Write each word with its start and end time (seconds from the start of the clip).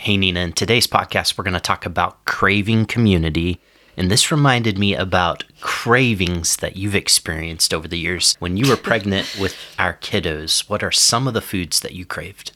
Hey, 0.00 0.16
Nina, 0.16 0.40
in 0.40 0.52
today's 0.54 0.86
podcast, 0.86 1.36
we're 1.36 1.44
going 1.44 1.52
to 1.52 1.60
talk 1.60 1.84
about 1.84 2.24
craving 2.24 2.86
community. 2.86 3.60
And 3.98 4.10
this 4.10 4.32
reminded 4.32 4.78
me 4.78 4.94
about 4.94 5.44
cravings 5.60 6.56
that 6.56 6.74
you've 6.74 6.94
experienced 6.94 7.74
over 7.74 7.86
the 7.86 7.98
years. 7.98 8.34
When 8.38 8.56
you 8.56 8.70
were 8.70 8.76
pregnant 8.78 9.36
with 9.38 9.54
our 9.78 9.92
kiddos, 9.92 10.70
what 10.70 10.82
are 10.82 10.90
some 10.90 11.28
of 11.28 11.34
the 11.34 11.42
foods 11.42 11.80
that 11.80 11.92
you 11.92 12.06
craved? 12.06 12.52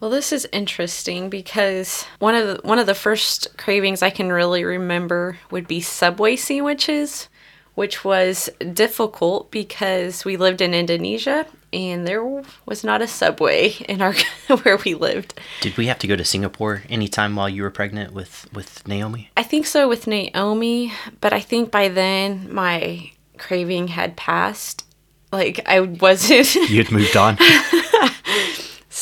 Well, 0.00 0.10
this 0.10 0.32
is 0.32 0.48
interesting 0.50 1.28
because 1.28 2.04
one 2.20 2.34
of 2.34 2.46
the, 2.46 2.66
one 2.66 2.78
of 2.78 2.86
the 2.86 2.94
first 2.94 3.54
cravings 3.58 4.00
I 4.00 4.08
can 4.08 4.32
really 4.32 4.64
remember 4.64 5.38
would 5.50 5.68
be 5.68 5.82
Subway 5.82 6.36
sandwiches, 6.36 7.28
which 7.74 8.04
was 8.04 8.50
difficult 8.72 9.50
because 9.50 10.24
we 10.24 10.36
lived 10.36 10.60
in 10.60 10.74
Indonesia 10.74 11.46
and 11.72 12.06
there 12.06 12.24
was 12.66 12.84
not 12.84 13.00
a 13.00 13.06
Subway 13.06 13.70
in 13.88 14.02
our 14.02 14.14
where 14.62 14.76
we 14.78 14.94
lived. 14.94 15.34
Did 15.60 15.76
we 15.76 15.86
have 15.86 15.98
to 16.00 16.06
go 16.06 16.16
to 16.16 16.24
Singapore 16.24 16.82
anytime 16.88 17.34
while 17.34 17.48
you 17.48 17.62
were 17.62 17.70
pregnant 17.70 18.12
with 18.12 18.48
with 18.52 18.86
Naomi? 18.86 19.30
I 19.36 19.42
think 19.42 19.66
so 19.66 19.88
with 19.88 20.06
Naomi, 20.06 20.92
but 21.20 21.32
I 21.32 21.40
think 21.40 21.70
by 21.70 21.88
then 21.88 22.52
my 22.52 23.10
craving 23.38 23.88
had 23.88 24.16
passed. 24.16 24.84
Like 25.30 25.60
I 25.66 25.80
wasn't 25.80 26.54
You 26.68 26.82
had 26.82 26.92
moved 26.92 27.16
on. 27.16 27.38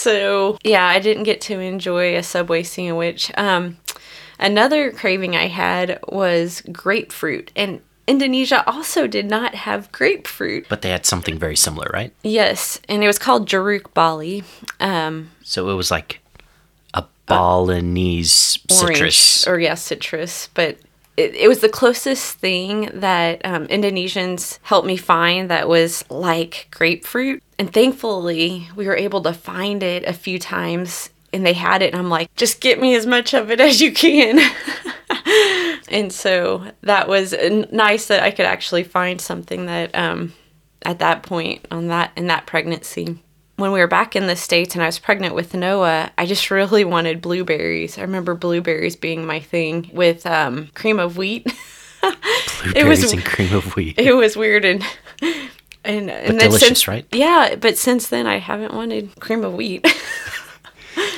So 0.00 0.56
yeah, 0.62 0.86
I 0.86 0.98
didn't 0.98 1.24
get 1.24 1.40
to 1.42 1.58
enjoy 1.58 2.16
a 2.16 2.22
Subway 2.22 2.62
sandwich. 2.62 3.30
Um, 3.36 3.76
another 4.38 4.92
craving 4.92 5.36
I 5.36 5.48
had 5.48 5.98
was 6.08 6.62
grapefruit, 6.72 7.50
and 7.56 7.82
Indonesia 8.06 8.64
also 8.66 9.06
did 9.06 9.26
not 9.26 9.54
have 9.54 9.90
grapefruit. 9.92 10.66
But 10.68 10.82
they 10.82 10.90
had 10.90 11.06
something 11.06 11.38
very 11.38 11.56
similar, 11.56 11.88
right? 11.92 12.12
Yes, 12.22 12.80
and 12.88 13.02
it 13.04 13.06
was 13.06 13.18
called 13.18 13.48
jeruk 13.48 13.94
bali. 13.94 14.42
Um, 14.80 15.30
So 15.44 15.68
it 15.70 15.74
was 15.74 15.90
like 15.90 16.20
a 16.94 17.04
Balinese 17.26 18.58
orange, 18.82 18.96
citrus. 18.96 19.46
or 19.46 19.58
yeah, 19.60 19.74
citrus, 19.74 20.48
but. 20.54 20.78
It, 21.16 21.34
it 21.34 21.48
was 21.48 21.58
the 21.58 21.68
closest 21.68 22.38
thing 22.38 22.88
that 22.94 23.44
um, 23.44 23.66
Indonesians 23.66 24.58
helped 24.62 24.86
me 24.86 24.96
find 24.96 25.50
that 25.50 25.68
was 25.68 26.02
like 26.08 26.68
grapefruit. 26.70 27.42
And 27.58 27.70
thankfully, 27.70 28.68
we 28.74 28.86
were 28.86 28.96
able 28.96 29.20
to 29.22 29.34
find 29.34 29.82
it 29.82 30.04
a 30.04 30.14
few 30.14 30.38
times 30.38 31.10
and 31.30 31.44
they 31.44 31.52
had 31.52 31.82
it. 31.82 31.92
And 31.92 32.00
I'm 32.00 32.08
like, 32.08 32.34
just 32.36 32.62
get 32.62 32.80
me 32.80 32.94
as 32.94 33.04
much 33.04 33.34
of 33.34 33.50
it 33.50 33.60
as 33.60 33.82
you 33.82 33.92
can. 33.92 34.38
and 35.90 36.12
so 36.12 36.64
that 36.82 37.08
was 37.08 37.34
nice 37.70 38.06
that 38.06 38.22
I 38.22 38.30
could 38.30 38.46
actually 38.46 38.84
find 38.84 39.20
something 39.20 39.66
that 39.66 39.94
um, 39.94 40.32
at 40.82 40.98
that 41.00 41.22
point 41.22 41.66
on 41.70 41.88
that 41.88 42.12
in 42.16 42.28
that 42.28 42.46
pregnancy 42.46 43.18
when 43.60 43.72
we 43.72 43.78
were 43.78 43.86
back 43.86 44.16
in 44.16 44.26
the 44.26 44.36
states 44.36 44.74
and 44.74 44.82
I 44.82 44.86
was 44.86 44.98
pregnant 44.98 45.34
with 45.34 45.54
Noah, 45.54 46.10
I 46.16 46.24
just 46.24 46.50
really 46.50 46.84
wanted 46.84 47.20
blueberries. 47.20 47.98
I 47.98 48.02
remember 48.02 48.34
blueberries 48.34 48.96
being 48.96 49.26
my 49.26 49.38
thing 49.38 49.90
with 49.92 50.24
um, 50.26 50.68
cream 50.74 50.98
of 50.98 51.16
wheat. 51.18 51.46
Blueberries 52.62 53.12
and 53.12 53.24
cream 53.24 53.54
of 53.54 53.76
wheat. 53.76 53.98
It 53.98 54.14
was 54.14 54.34
weird 54.36 54.64
and 54.64 54.82
and 55.84 56.10
and 56.10 56.38
But 56.38 56.44
delicious, 56.44 56.68
since, 56.68 56.88
right? 56.88 57.06
Yeah, 57.12 57.56
but 57.56 57.76
since 57.76 58.08
then 58.08 58.26
I 58.26 58.38
haven't 58.38 58.72
wanted 58.72 59.18
cream 59.20 59.44
of 59.44 59.52
wheat. 59.52 59.86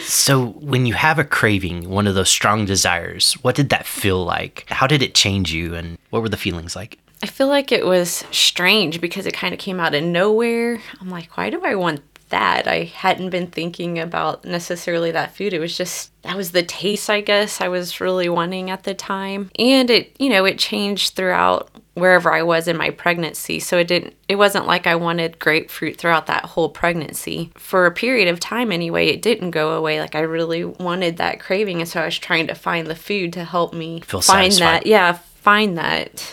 So, 0.03 0.47
when 0.47 0.86
you 0.86 0.95
have 0.95 1.19
a 1.19 1.25
craving, 1.25 1.89
one 1.89 2.06
of 2.06 2.14
those 2.14 2.28
strong 2.28 2.64
desires, 2.64 3.34
what 3.42 3.55
did 3.55 3.70
that 3.70 3.86
feel 3.86 4.25
like? 4.25 4.64
How 4.69 4.86
did 4.86 5.03
it 5.03 5.14
change 5.14 5.53
you, 5.53 5.75
and 5.75 5.98
what 6.11 6.22
were 6.22 6.28
the 6.28 6.36
feelings 6.36 6.77
like? 6.77 6.98
I 7.22 7.27
feel 7.27 7.47
like 7.47 7.70
it 7.70 7.86
was 7.86 8.25
strange 8.33 9.00
because 9.00 9.27
it 9.27 9.34
kind 9.34 9.55
of 9.55 9.61
came 9.61 9.78
out 9.78 9.95
of 9.95 10.03
nowhere. 10.03 10.80
I'm 11.00 11.08
like, 11.08 11.36
why 11.36 11.50
do 11.50 11.64
I 11.64 11.77
want 11.77 12.03
that? 12.30 12.67
I 12.67 12.84
hadn't 12.84 13.30
been 13.30 13.47
thinking 13.47 14.00
about 14.00 14.45
necessarily 14.45 15.12
that 15.12 15.36
food. 15.36 15.53
It 15.53 15.61
was 15.61 15.77
just 15.77 16.11
that 16.23 16.36
was 16.36 16.50
the 16.50 16.64
taste, 16.64 17.08
I 17.08 17.20
guess, 17.20 17.61
I 17.61 17.69
was 17.69 18.00
really 18.00 18.28
wanting 18.28 18.70
at 18.70 18.83
the 18.83 18.95
time. 18.95 19.50
And 19.56 19.89
it, 19.89 20.17
you 20.19 20.30
know, 20.30 20.45
it 20.45 20.58
changed 20.58 21.14
throughout 21.14 21.70
wherever 21.95 22.33
I 22.33 22.43
was 22.43 22.69
in 22.69 22.77
my 22.77 22.91
pregnancy. 22.91 23.61
So 23.61 23.79
it 23.79 23.89
didn't 23.89 24.14
it 24.29 24.36
wasn't 24.36 24.67
like 24.67 24.86
I 24.86 24.95
wanted 24.95 25.39
grapefruit 25.39 25.97
throughout 25.97 26.27
that 26.27 26.45
whole 26.45 26.69
pregnancy. 26.69 27.53
For 27.55 27.86
a 27.86 27.92
period 27.92 28.29
of 28.29 28.41
time 28.41 28.73
anyway, 28.73 29.08
it 29.08 29.23
didn't 29.23 29.51
go 29.51 29.73
away. 29.73 30.01
Like 30.01 30.14
I 30.14 30.20
really 30.20 30.64
wanted 30.64 31.17
that 31.19 31.41
craving 31.41 31.80
and 31.80 31.89
so 31.89 32.01
I 32.01 32.07
was 32.07 32.19
trying 32.19 32.47
to 32.47 32.55
find 32.55 32.86
the 32.86 32.95
food 32.95 33.33
to 33.35 33.45
help 33.45 33.75
me 33.75 34.01
Feel 34.01 34.23
find 34.23 34.53
satisfied. 34.53 34.83
that 34.83 34.86
yeah, 34.86 35.13
find 35.13 35.77
that 35.79 36.33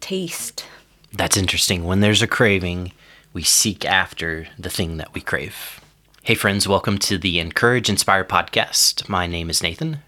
taste. 0.00 0.66
That's 1.12 1.36
interesting. 1.36 1.84
When 1.84 2.00
there's 2.00 2.22
a 2.22 2.26
craving, 2.26 2.92
we 3.32 3.42
seek 3.42 3.84
after 3.84 4.48
the 4.58 4.70
thing 4.70 4.96
that 4.98 5.14
we 5.14 5.20
crave. 5.20 5.80
Hey, 6.22 6.34
friends, 6.34 6.68
welcome 6.68 6.98
to 6.98 7.16
the 7.16 7.38
Encourage 7.38 7.88
Inspire 7.88 8.24
podcast. 8.24 9.08
My 9.08 9.26
name 9.26 9.48
is 9.48 9.62
Nathan. 9.62 9.98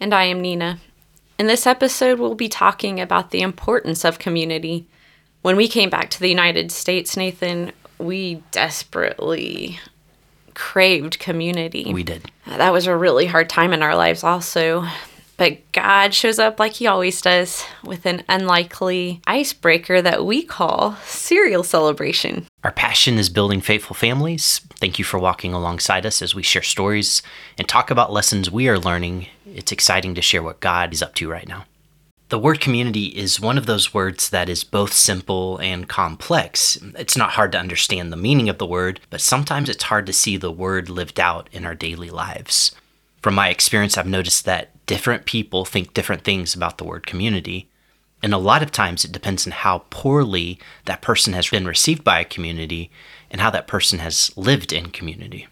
And 0.00 0.12
I 0.12 0.24
am 0.24 0.40
Nina. 0.40 0.78
In 1.38 1.46
this 1.46 1.68
episode, 1.68 2.18
we'll 2.18 2.34
be 2.34 2.48
talking 2.48 2.98
about 2.98 3.30
the 3.30 3.42
importance 3.42 4.04
of 4.04 4.18
community. 4.18 4.88
When 5.42 5.56
we 5.56 5.68
came 5.68 5.88
back 5.88 6.10
to 6.10 6.20
the 6.20 6.28
United 6.28 6.72
States, 6.72 7.16
Nathan, 7.16 7.70
we 7.96 8.42
desperately 8.50 9.78
craved 10.54 11.20
community. 11.20 11.92
We 11.94 12.02
did. 12.02 12.28
that 12.44 12.72
was 12.72 12.88
a 12.88 12.96
really 12.96 13.26
hard 13.26 13.48
time 13.48 13.72
in 13.72 13.84
our 13.84 13.94
lives, 13.94 14.24
also. 14.24 14.84
But 15.36 15.70
God 15.70 16.12
shows 16.12 16.40
up 16.40 16.58
like 16.58 16.72
He 16.72 16.88
always 16.88 17.20
does 17.20 17.64
with 17.84 18.04
an 18.04 18.24
unlikely 18.28 19.22
icebreaker 19.24 20.02
that 20.02 20.26
we 20.26 20.42
call 20.42 20.96
cereal 21.04 21.62
celebration. 21.62 22.47
Our 22.64 22.72
passion 22.72 23.18
is 23.18 23.28
building 23.28 23.60
faithful 23.60 23.94
families. 23.94 24.60
Thank 24.80 24.98
you 24.98 25.04
for 25.04 25.18
walking 25.18 25.54
alongside 25.54 26.04
us 26.04 26.20
as 26.20 26.34
we 26.34 26.42
share 26.42 26.62
stories 26.62 27.22
and 27.56 27.68
talk 27.68 27.90
about 27.90 28.12
lessons 28.12 28.50
we 28.50 28.68
are 28.68 28.78
learning. 28.78 29.28
It's 29.46 29.70
exciting 29.70 30.16
to 30.16 30.22
share 30.22 30.42
what 30.42 30.58
God 30.58 30.92
is 30.92 31.00
up 31.00 31.14
to 31.16 31.30
right 31.30 31.46
now. 31.46 31.66
The 32.30 32.38
word 32.38 32.60
community 32.60 33.06
is 33.06 33.40
one 33.40 33.56
of 33.56 33.66
those 33.66 33.94
words 33.94 34.28
that 34.30 34.48
is 34.48 34.64
both 34.64 34.92
simple 34.92 35.56
and 35.58 35.88
complex. 35.88 36.76
It's 36.98 37.16
not 37.16 37.30
hard 37.30 37.52
to 37.52 37.58
understand 37.58 38.12
the 38.12 38.16
meaning 38.16 38.48
of 38.48 38.58
the 38.58 38.66
word, 38.66 39.00
but 39.08 39.20
sometimes 39.20 39.68
it's 39.68 39.84
hard 39.84 40.04
to 40.06 40.12
see 40.12 40.36
the 40.36 40.52
word 40.52 40.90
lived 40.90 41.20
out 41.20 41.48
in 41.52 41.64
our 41.64 41.76
daily 41.76 42.10
lives. 42.10 42.72
From 43.22 43.34
my 43.34 43.48
experience, 43.48 43.96
I've 43.96 44.06
noticed 44.06 44.44
that 44.44 44.84
different 44.84 45.26
people 45.26 45.64
think 45.64 45.94
different 45.94 46.22
things 46.22 46.54
about 46.54 46.76
the 46.76 46.84
word 46.84 47.06
community. 47.06 47.68
And 48.22 48.34
a 48.34 48.38
lot 48.38 48.62
of 48.62 48.72
times 48.72 49.04
it 49.04 49.12
depends 49.12 49.46
on 49.46 49.52
how 49.52 49.84
poorly 49.90 50.58
that 50.86 51.02
person 51.02 51.32
has 51.34 51.48
been 51.48 51.66
received 51.66 52.02
by 52.02 52.20
a 52.20 52.24
community 52.24 52.90
and 53.30 53.40
how 53.40 53.50
that 53.50 53.68
person 53.68 54.00
has 54.00 54.30
lived 54.36 54.72
in 54.72 54.90
community. 54.90 55.46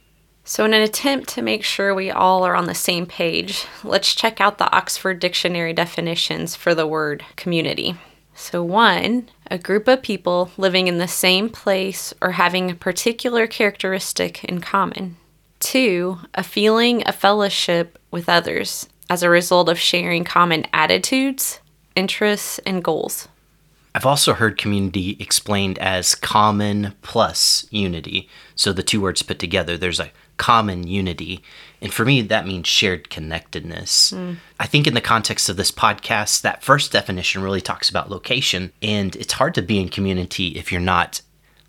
So, 0.48 0.64
in 0.64 0.74
an 0.74 0.82
attempt 0.82 1.28
to 1.30 1.42
make 1.42 1.64
sure 1.64 1.92
we 1.92 2.10
all 2.10 2.44
are 2.44 2.54
on 2.54 2.66
the 2.66 2.74
same 2.74 3.04
page, 3.04 3.66
let's 3.82 4.14
check 4.14 4.40
out 4.40 4.58
the 4.58 4.72
Oxford 4.72 5.18
Dictionary 5.18 5.72
definitions 5.72 6.54
for 6.54 6.72
the 6.72 6.86
word 6.86 7.24
community. 7.34 7.96
So, 8.32 8.62
one, 8.62 9.28
a 9.50 9.58
group 9.58 9.88
of 9.88 10.02
people 10.02 10.52
living 10.56 10.86
in 10.86 10.98
the 10.98 11.08
same 11.08 11.48
place 11.48 12.14
or 12.20 12.32
having 12.32 12.70
a 12.70 12.76
particular 12.76 13.48
characteristic 13.48 14.44
in 14.44 14.60
common. 14.60 15.16
Two, 15.58 16.18
a 16.34 16.44
feeling 16.44 17.02
of 17.04 17.16
fellowship 17.16 17.98
with 18.12 18.28
others 18.28 18.88
as 19.10 19.22
a 19.22 19.30
result 19.30 19.68
of 19.68 19.80
sharing 19.80 20.22
common 20.22 20.66
attitudes, 20.72 21.60
interests, 21.96 22.60
and 22.60 22.84
goals. 22.84 23.28
I've 23.96 24.04
also 24.04 24.34
heard 24.34 24.58
community 24.58 25.16
explained 25.18 25.78
as 25.78 26.14
common 26.14 26.94
plus 27.00 27.66
unity. 27.70 28.28
So 28.54 28.74
the 28.74 28.82
two 28.82 29.00
words 29.00 29.22
put 29.22 29.38
together, 29.38 29.78
there's 29.78 29.98
a 29.98 30.10
common 30.36 30.86
unity. 30.86 31.42
And 31.80 31.94
for 31.94 32.04
me, 32.04 32.20
that 32.20 32.46
means 32.46 32.68
shared 32.68 33.08
connectedness. 33.08 34.10
Hmm. 34.10 34.34
I 34.60 34.66
think 34.66 34.86
in 34.86 34.92
the 34.92 35.00
context 35.00 35.48
of 35.48 35.56
this 35.56 35.70
podcast, 35.70 36.42
that 36.42 36.62
first 36.62 36.92
definition 36.92 37.42
really 37.42 37.62
talks 37.62 37.88
about 37.88 38.10
location. 38.10 38.70
And 38.82 39.16
it's 39.16 39.32
hard 39.32 39.54
to 39.54 39.62
be 39.62 39.80
in 39.80 39.88
community 39.88 40.48
if 40.48 40.70
you're 40.70 40.80
not 40.80 41.22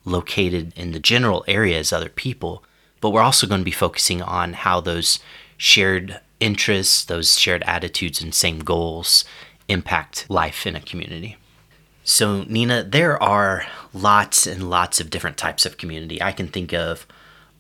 located 0.04 0.74
in 0.76 0.92
the 0.92 1.00
general 1.00 1.46
area 1.48 1.80
as 1.80 1.94
other 1.94 2.10
people. 2.10 2.62
But 3.00 3.12
we're 3.12 3.22
also 3.22 3.48
going 3.48 3.62
to 3.62 3.66
be 3.66 3.72
focusing 3.72 4.22
on 4.22 4.52
how 4.52 4.82
those 4.82 5.20
shared 5.56 6.20
interests, 6.42 7.06
those 7.06 7.40
shared 7.40 7.64
attitudes, 7.64 8.22
and 8.22 8.34
same 8.34 8.60
goals 8.60 9.24
impact 9.70 10.26
life 10.30 10.66
in 10.66 10.76
a 10.76 10.82
community. 10.82 11.38
So, 12.04 12.44
Nina, 12.44 12.84
there 12.84 13.22
are 13.22 13.66
lots 13.94 14.48
and 14.48 14.70
lots 14.70 15.00
of 15.02 15.10
different 15.10 15.38
types 15.38 15.66
of 15.66 15.78
community. 15.78 16.22
I 16.22 16.32
can 16.32 16.48
think 16.48 16.74
of 16.74 17.06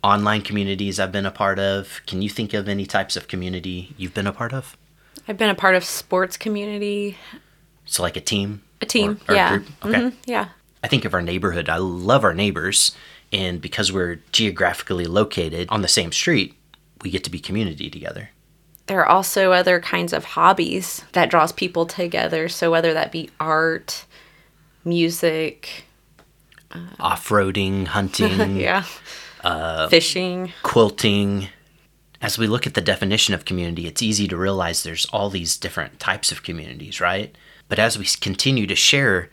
online 0.03 0.41
communities 0.41 0.99
I've 0.99 1.11
been 1.11 1.25
a 1.25 1.31
part 1.31 1.59
of. 1.59 1.99
Can 2.07 2.21
you 2.21 2.29
think 2.29 2.53
of 2.53 2.69
any 2.69 2.85
types 2.85 3.17
of 3.17 3.27
community 3.27 3.93
you've 3.97 4.13
been 4.13 4.27
a 4.27 4.31
part 4.31 4.53
of? 4.53 4.77
I've 5.27 5.37
been 5.37 5.49
a 5.49 5.55
part 5.55 5.75
of 5.75 5.83
sports 5.83 6.37
community, 6.37 7.17
So, 7.85 8.03
like 8.03 8.15
a 8.15 8.21
team? 8.21 8.61
a 8.79 8.85
team, 8.85 9.19
Or- 9.27 9.31
or 9.31 9.33
a 9.33 9.35
yeah. 9.37 9.49
group? 9.49 9.67
Okay. 9.85 9.99
Mhm, 9.99 10.13
yeah. 10.25 10.49
I 10.83 10.87
think 10.87 11.03
of 11.03 11.13
our 11.13 11.21
neighborhood. 11.21 11.67
I 11.67 11.77
love 11.77 12.23
our 12.23 12.33
neighbors. 12.33 12.91
And 13.33 13.59
because 13.59 13.91
we're 13.91 14.21
geographically 14.31 15.05
located 15.05 15.67
on 15.69 15.81
the 15.81 15.87
same 15.89 16.11
street, 16.13 16.55
we 17.01 17.09
get 17.09 17.23
to 17.25 17.29
be 17.29 17.39
community 17.39 17.89
together. 17.89 18.29
There 18.87 18.99
are 19.01 19.07
also 19.07 19.51
other 19.51 19.79
kinds 19.79 20.13
of 20.13 20.23
hobbies 20.23 21.03
that 21.11 21.29
draws 21.29 21.51
people 21.51 21.85
together. 21.85 22.47
So 22.49 22.71
whether 22.71 22.93
that 22.93 23.11
be 23.11 23.29
art, 23.39 24.05
music, 24.83 25.83
Off 26.99 27.29
roading, 27.29 27.87
hunting, 27.87 28.57
yeah, 28.57 28.83
Uh, 29.43 29.87
fishing, 29.87 30.51
quilting, 30.63 31.47
as 32.21 32.37
we 32.37 32.47
look 32.47 32.65
at 32.67 32.73
the 32.73 32.81
definition 32.81 33.33
of 33.33 33.45
community, 33.45 33.87
it's 33.87 34.01
easy 34.01 34.27
to 34.27 34.35
realize 34.37 34.83
there's 34.83 35.05
all 35.07 35.29
these 35.29 35.55
different 35.57 35.99
types 35.99 36.31
of 36.31 36.43
communities, 36.43 36.99
right? 36.99 37.35
But 37.69 37.79
as 37.79 37.97
we 37.97 38.05
continue 38.19 38.65
to 38.67 38.75
share, 38.75 39.29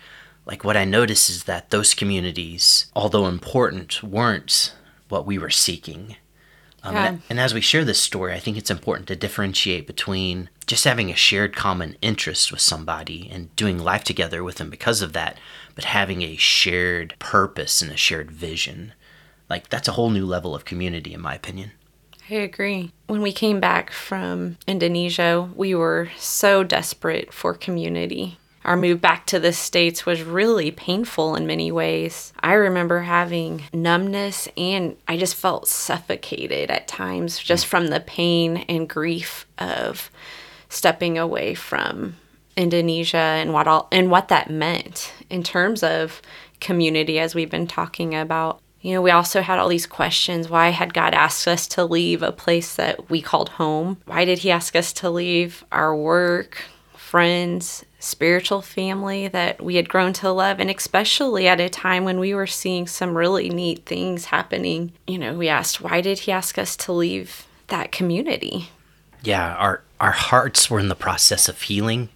like 0.46 0.64
what 0.64 0.76
I 0.76 0.84
notice 0.84 1.30
is 1.30 1.44
that 1.44 1.70
those 1.70 1.94
communities, 1.94 2.86
although 2.94 3.26
important, 3.26 4.02
weren't 4.02 4.74
what 5.08 5.26
we 5.26 5.38
were 5.38 5.50
seeking. 5.50 6.16
Um, 6.84 6.94
Yeah. 6.94 7.06
and, 7.06 7.22
and 7.30 7.40
as 7.40 7.54
we 7.54 7.60
share 7.62 7.84
this 7.84 8.00
story, 8.00 8.34
I 8.34 8.38
think 8.38 8.56
it's 8.56 8.70
important 8.70 9.08
to 9.08 9.16
differentiate 9.16 9.86
between 9.86 10.50
just 10.66 10.84
having 10.84 11.10
a 11.10 11.16
shared 11.16 11.56
common 11.56 11.96
interest 12.02 12.52
with 12.52 12.60
somebody 12.60 13.28
and 13.32 13.54
doing 13.56 13.78
life 13.78 14.04
together 14.04 14.44
with 14.44 14.56
them 14.56 14.70
because 14.70 15.00
of 15.02 15.14
that, 15.14 15.38
but 15.74 15.84
having 15.84 16.22
a 16.22 16.36
shared 16.36 17.14
purpose 17.18 17.80
and 17.82 17.90
a 17.90 17.96
shared 17.96 18.30
vision. 18.30 18.92
Like, 19.48 19.68
that's 19.70 19.88
a 19.88 19.92
whole 19.92 20.10
new 20.10 20.26
level 20.26 20.54
of 20.54 20.64
community, 20.64 21.14
in 21.14 21.20
my 21.20 21.34
opinion. 21.34 21.72
I 22.30 22.34
agree. 22.36 22.92
When 23.06 23.20
we 23.20 23.32
came 23.32 23.60
back 23.60 23.90
from 23.90 24.56
Indonesia, 24.66 25.50
we 25.54 25.74
were 25.74 26.10
so 26.18 26.64
desperate 26.64 27.32
for 27.32 27.54
community. 27.54 28.38
Our 28.64 28.76
move 28.76 29.00
back 29.00 29.26
to 29.26 29.38
the 29.38 29.52
States 29.52 30.06
was 30.06 30.22
really 30.22 30.70
painful 30.70 31.36
in 31.36 31.46
many 31.46 31.70
ways. 31.70 32.32
I 32.40 32.54
remember 32.54 33.02
having 33.02 33.64
numbness 33.72 34.48
and 34.56 34.96
I 35.06 35.18
just 35.18 35.34
felt 35.34 35.68
suffocated 35.68 36.70
at 36.70 36.88
times 36.88 37.38
just 37.38 37.66
from 37.66 37.88
the 37.88 38.00
pain 38.00 38.58
and 38.68 38.88
grief 38.88 39.46
of 39.58 40.10
stepping 40.70 41.18
away 41.18 41.54
from 41.54 42.16
Indonesia 42.56 43.16
and 43.16 43.52
what 43.52 43.68
all 43.68 43.88
and 43.92 44.10
what 44.10 44.28
that 44.28 44.50
meant 44.50 45.12
in 45.28 45.42
terms 45.42 45.82
of 45.82 46.22
community 46.60 47.18
as 47.18 47.34
we've 47.34 47.50
been 47.50 47.66
talking 47.66 48.14
about. 48.14 48.60
You 48.80 48.94
know, 48.94 49.02
we 49.02 49.10
also 49.10 49.40
had 49.40 49.58
all 49.58 49.68
these 49.68 49.86
questions. 49.86 50.50
Why 50.50 50.68
had 50.68 50.92
God 50.92 51.14
asked 51.14 51.48
us 51.48 51.66
to 51.68 51.84
leave 51.84 52.22
a 52.22 52.32
place 52.32 52.74
that 52.76 53.08
we 53.08 53.22
called 53.22 53.50
home? 53.50 53.98
Why 54.04 54.24
did 54.24 54.38
He 54.38 54.50
ask 54.50 54.76
us 54.76 54.92
to 54.94 55.10
leave 55.10 55.64
our 55.72 55.96
work, 55.96 56.62
friends, 56.94 57.84
spiritual 58.04 58.62
family 58.62 59.28
that 59.28 59.62
we 59.62 59.76
had 59.76 59.88
grown 59.88 60.12
to 60.14 60.30
love? 60.30 60.60
And 60.60 60.70
especially 60.70 61.48
at 61.48 61.60
a 61.60 61.68
time 61.68 62.04
when 62.04 62.20
we 62.20 62.34
were 62.34 62.46
seeing 62.46 62.86
some 62.86 63.16
really 63.16 63.50
neat 63.50 63.86
things 63.86 64.26
happening. 64.26 64.92
You 65.06 65.18
know, 65.18 65.34
we 65.34 65.48
asked, 65.48 65.80
why 65.80 66.00
did 66.00 66.20
He 66.20 66.32
ask 66.32 66.58
us 66.58 66.76
to 66.76 66.92
leave 66.92 67.46
that 67.68 67.92
community? 67.92 68.68
yeah, 69.26 69.54
our 69.54 69.82
our 70.00 70.12
hearts 70.12 70.68
were 70.70 70.78
in 70.78 70.88
the 70.88 70.94
process 70.94 71.48
of 71.48 71.62
healing. 71.62 72.10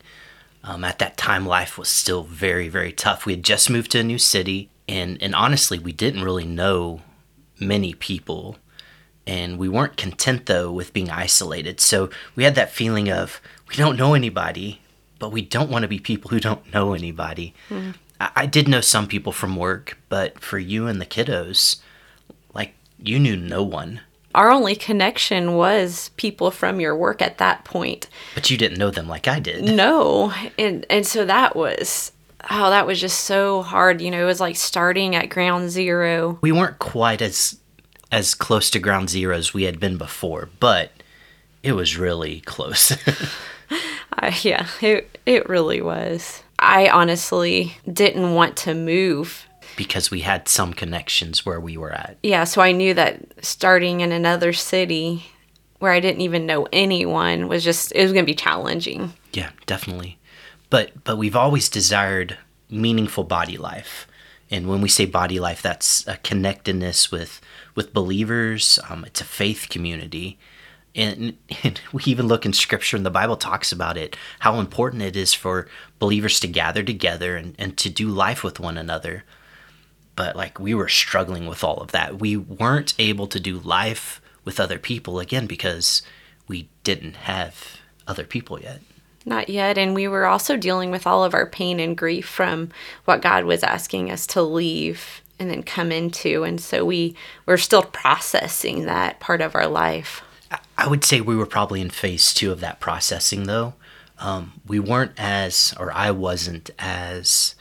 Um, 0.62 0.84
at 0.84 0.98
that 0.98 1.16
time, 1.16 1.46
life 1.46 1.78
was 1.78 1.88
still 1.88 2.24
very, 2.24 2.68
very 2.68 2.92
tough. 2.92 3.24
We 3.24 3.32
had 3.32 3.44
just 3.44 3.70
moved 3.70 3.92
to 3.92 4.00
a 4.00 4.04
new 4.04 4.18
city, 4.18 4.68
and 4.86 5.20
and 5.22 5.34
honestly, 5.34 5.78
we 5.78 5.92
didn't 5.92 6.24
really 6.24 6.44
know 6.44 7.00
many 7.58 7.94
people, 7.94 8.56
and 9.26 9.58
we 9.58 9.68
weren't 9.68 9.96
content 9.96 10.46
though 10.46 10.70
with 10.70 10.92
being 10.92 11.10
isolated. 11.10 11.80
So 11.80 12.10
we 12.36 12.44
had 12.44 12.54
that 12.56 12.70
feeling 12.72 13.10
of 13.10 13.40
we 13.68 13.76
don't 13.76 13.96
know 13.96 14.14
anybody, 14.14 14.80
but 15.18 15.32
we 15.32 15.42
don't 15.42 15.70
want 15.70 15.82
to 15.82 15.88
be 15.88 15.98
people 15.98 16.30
who 16.30 16.40
don't 16.40 16.72
know 16.72 16.92
anybody. 16.94 17.54
Mm-hmm. 17.70 17.92
I, 18.20 18.30
I 18.36 18.46
did 18.46 18.68
know 18.68 18.80
some 18.80 19.06
people 19.06 19.32
from 19.32 19.56
work, 19.56 19.98
but 20.08 20.38
for 20.40 20.58
you 20.58 20.86
and 20.86 21.00
the 21.00 21.06
kiddos, 21.06 21.80
like 22.54 22.74
you 23.02 23.18
knew 23.18 23.36
no 23.36 23.62
one, 23.62 24.00
Our 24.34 24.50
only 24.50 24.76
connection 24.76 25.54
was 25.56 26.10
people 26.16 26.50
from 26.50 26.80
your 26.80 26.94
work 26.96 27.22
at 27.22 27.38
that 27.38 27.64
point. 27.64 28.08
but 28.34 28.50
you 28.50 28.56
didn't 28.56 28.78
know 28.78 28.90
them 28.90 29.08
like 29.08 29.26
I 29.28 29.40
did. 29.40 29.64
No, 29.64 30.32
and 30.58 30.84
and 30.90 31.06
so 31.06 31.24
that 31.24 31.56
was 31.56 32.12
oh, 32.50 32.70
that 32.70 32.86
was 32.86 33.00
just 33.00 33.20
so 33.24 33.62
hard. 33.62 34.00
You 34.00 34.10
know, 34.10 34.22
it 34.22 34.26
was 34.26 34.40
like 34.40 34.56
starting 34.56 35.16
at 35.16 35.28
ground 35.30 35.70
zero. 35.70 36.38
we 36.40 36.52
weren't 36.52 36.78
quite 36.78 37.22
as 37.22 37.58
as 38.12 38.34
close 38.34 38.70
to 38.70 38.78
ground 38.78 39.10
zero 39.10 39.36
as 39.36 39.52
we 39.52 39.64
had 39.64 39.78
been 39.80 39.96
before, 39.98 40.48
but 40.60 40.92
it 41.62 41.72
was 41.72 41.98
really 41.98 42.40
close. 42.40 42.96
Uh, 44.20 44.32
yeah, 44.42 44.66
it 44.80 45.18
it 45.26 45.48
really 45.48 45.80
was. 45.80 46.42
I 46.58 46.88
honestly 46.88 47.76
didn't 47.92 48.34
want 48.34 48.56
to 48.58 48.74
move. 48.74 49.46
because 49.76 50.10
we 50.10 50.20
had 50.20 50.48
some 50.48 50.72
connections 50.74 51.46
where 51.46 51.60
we 51.60 51.76
were 51.76 51.92
at. 51.92 52.16
Yeah, 52.22 52.42
so 52.44 52.60
I 52.60 52.72
knew 52.72 52.94
that 52.94 53.20
starting 53.44 54.00
in 54.00 54.10
another 54.10 54.52
city 54.52 55.26
where 55.78 55.92
I 55.92 56.00
didn't 56.00 56.22
even 56.22 56.46
know 56.46 56.66
anyone 56.72 57.46
was 57.46 57.62
just 57.62 57.92
it 57.94 58.02
was 58.02 58.12
going 58.12 58.24
to 58.24 58.30
be 58.30 58.34
challenging. 58.34 59.12
Yeah, 59.32 59.50
definitely. 59.66 60.18
But 60.70 61.04
but 61.04 61.16
we've 61.16 61.36
always 61.36 61.68
desired 61.68 62.36
meaningful 62.68 63.24
body 63.24 63.56
life. 63.56 64.06
And 64.50 64.66
when 64.66 64.80
we 64.80 64.88
say 64.88 65.04
body 65.04 65.38
life, 65.38 65.62
that's 65.62 66.06
a 66.08 66.16
connectedness 66.16 67.12
with 67.12 67.40
with 67.76 67.94
believers. 67.94 68.78
Um, 68.88 69.04
it's 69.04 69.20
a 69.20 69.24
faith 69.24 69.68
community, 69.70 70.38
and, 70.98 71.38
and 71.62 71.80
we 71.92 72.02
even 72.04 72.26
look 72.26 72.44
in 72.44 72.52
Scripture, 72.52 72.96
and 72.96 73.06
the 73.06 73.10
Bible 73.10 73.36
talks 73.36 73.72
about 73.72 73.96
it, 73.96 74.16
how 74.40 74.58
important 74.58 75.02
it 75.02 75.16
is 75.16 75.32
for 75.32 75.68
believers 75.98 76.40
to 76.40 76.48
gather 76.48 76.82
together 76.82 77.36
and, 77.36 77.54
and 77.58 77.76
to 77.78 77.88
do 77.88 78.08
life 78.08 78.42
with 78.42 78.60
one 78.60 78.76
another. 78.76 79.24
But 80.16 80.34
like 80.34 80.58
we 80.58 80.74
were 80.74 80.88
struggling 80.88 81.46
with 81.46 81.62
all 81.62 81.76
of 81.76 81.92
that. 81.92 82.18
We 82.18 82.36
weren't 82.36 82.94
able 82.98 83.28
to 83.28 83.38
do 83.38 83.58
life 83.58 84.20
with 84.44 84.58
other 84.58 84.78
people 84.78 85.20
again 85.20 85.46
because 85.46 86.02
we 86.48 86.68
didn't 86.82 87.14
have 87.16 87.78
other 88.06 88.24
people 88.24 88.60
yet. 88.60 88.80
Not 89.24 89.48
yet. 89.48 89.78
And 89.78 89.94
we 89.94 90.08
were 90.08 90.26
also 90.26 90.56
dealing 90.56 90.90
with 90.90 91.06
all 91.06 91.22
of 91.22 91.34
our 91.34 91.46
pain 91.46 91.78
and 91.78 91.96
grief 91.96 92.26
from 92.26 92.70
what 93.04 93.22
God 93.22 93.44
was 93.44 93.62
asking 93.62 94.10
us 94.10 94.26
to 94.28 94.42
leave 94.42 95.22
and 95.38 95.50
then 95.50 95.62
come 95.62 95.92
into. 95.92 96.42
And 96.42 96.60
so 96.60 96.84
we 96.84 97.14
were 97.46 97.58
still 97.58 97.82
processing 97.82 98.86
that 98.86 99.20
part 99.20 99.40
of 99.40 99.54
our 99.54 99.68
life. 99.68 100.22
I 100.78 100.86
would 100.86 101.04
say 101.04 101.20
we 101.20 101.34
were 101.34 101.44
probably 101.44 101.80
in 101.80 101.90
phase 101.90 102.32
two 102.32 102.52
of 102.52 102.60
that 102.60 102.78
processing, 102.78 103.44
though. 103.44 103.74
Um, 104.20 104.60
we 104.64 104.78
weren't 104.78 105.12
as, 105.18 105.74
or 105.78 105.92
I 105.92 106.12
wasn't 106.12 106.70
as, 106.78 107.56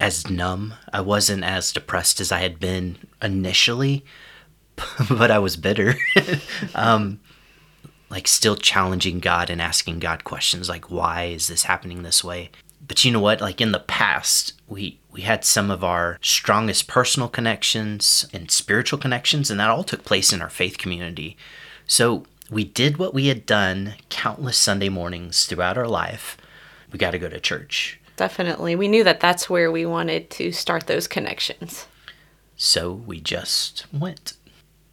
as 0.00 0.28
numb. 0.28 0.74
I 0.92 1.00
wasn't 1.00 1.44
as 1.44 1.72
depressed 1.72 2.20
as 2.20 2.32
I 2.32 2.40
had 2.40 2.58
been 2.58 2.98
initially, 3.22 4.04
but 5.08 5.30
I 5.30 5.38
was 5.38 5.56
bitter. 5.56 5.94
um, 6.74 7.20
like 8.10 8.26
still 8.26 8.56
challenging 8.56 9.20
God 9.20 9.48
and 9.48 9.62
asking 9.62 10.00
God 10.00 10.24
questions 10.24 10.68
like, 10.68 10.90
why 10.90 11.24
is 11.26 11.46
this 11.46 11.62
happening 11.62 12.02
this 12.02 12.24
way? 12.24 12.50
But 12.86 13.04
you 13.04 13.12
know 13.12 13.20
what? 13.20 13.40
Like 13.40 13.60
in 13.60 13.70
the 13.70 13.78
past, 13.78 14.54
we 14.66 14.98
we 15.12 15.20
had 15.20 15.44
some 15.44 15.70
of 15.70 15.84
our 15.84 16.18
strongest 16.20 16.88
personal 16.88 17.28
connections 17.28 18.26
and 18.32 18.50
spiritual 18.50 18.98
connections, 18.98 19.50
and 19.50 19.60
that 19.60 19.70
all 19.70 19.84
took 19.84 20.04
place 20.04 20.32
in 20.32 20.42
our 20.42 20.50
faith 20.50 20.78
community. 20.78 21.36
So 21.86 22.24
we 22.50 22.64
did 22.64 22.98
what 22.98 23.14
we 23.14 23.26
had 23.26 23.46
done 23.46 23.94
countless 24.08 24.58
Sunday 24.58 24.88
mornings 24.88 25.46
throughout 25.46 25.78
our 25.78 25.88
life. 25.88 26.36
We 26.92 26.98
got 26.98 27.12
to 27.12 27.18
go 27.18 27.28
to 27.28 27.40
church. 27.40 27.98
Definitely. 28.16 28.76
We 28.76 28.88
knew 28.88 29.04
that 29.04 29.20
that's 29.20 29.48
where 29.48 29.72
we 29.72 29.86
wanted 29.86 30.30
to 30.30 30.52
start 30.52 30.86
those 30.86 31.06
connections. 31.06 31.86
So 32.56 32.92
we 32.92 33.20
just 33.20 33.86
went. 33.92 34.34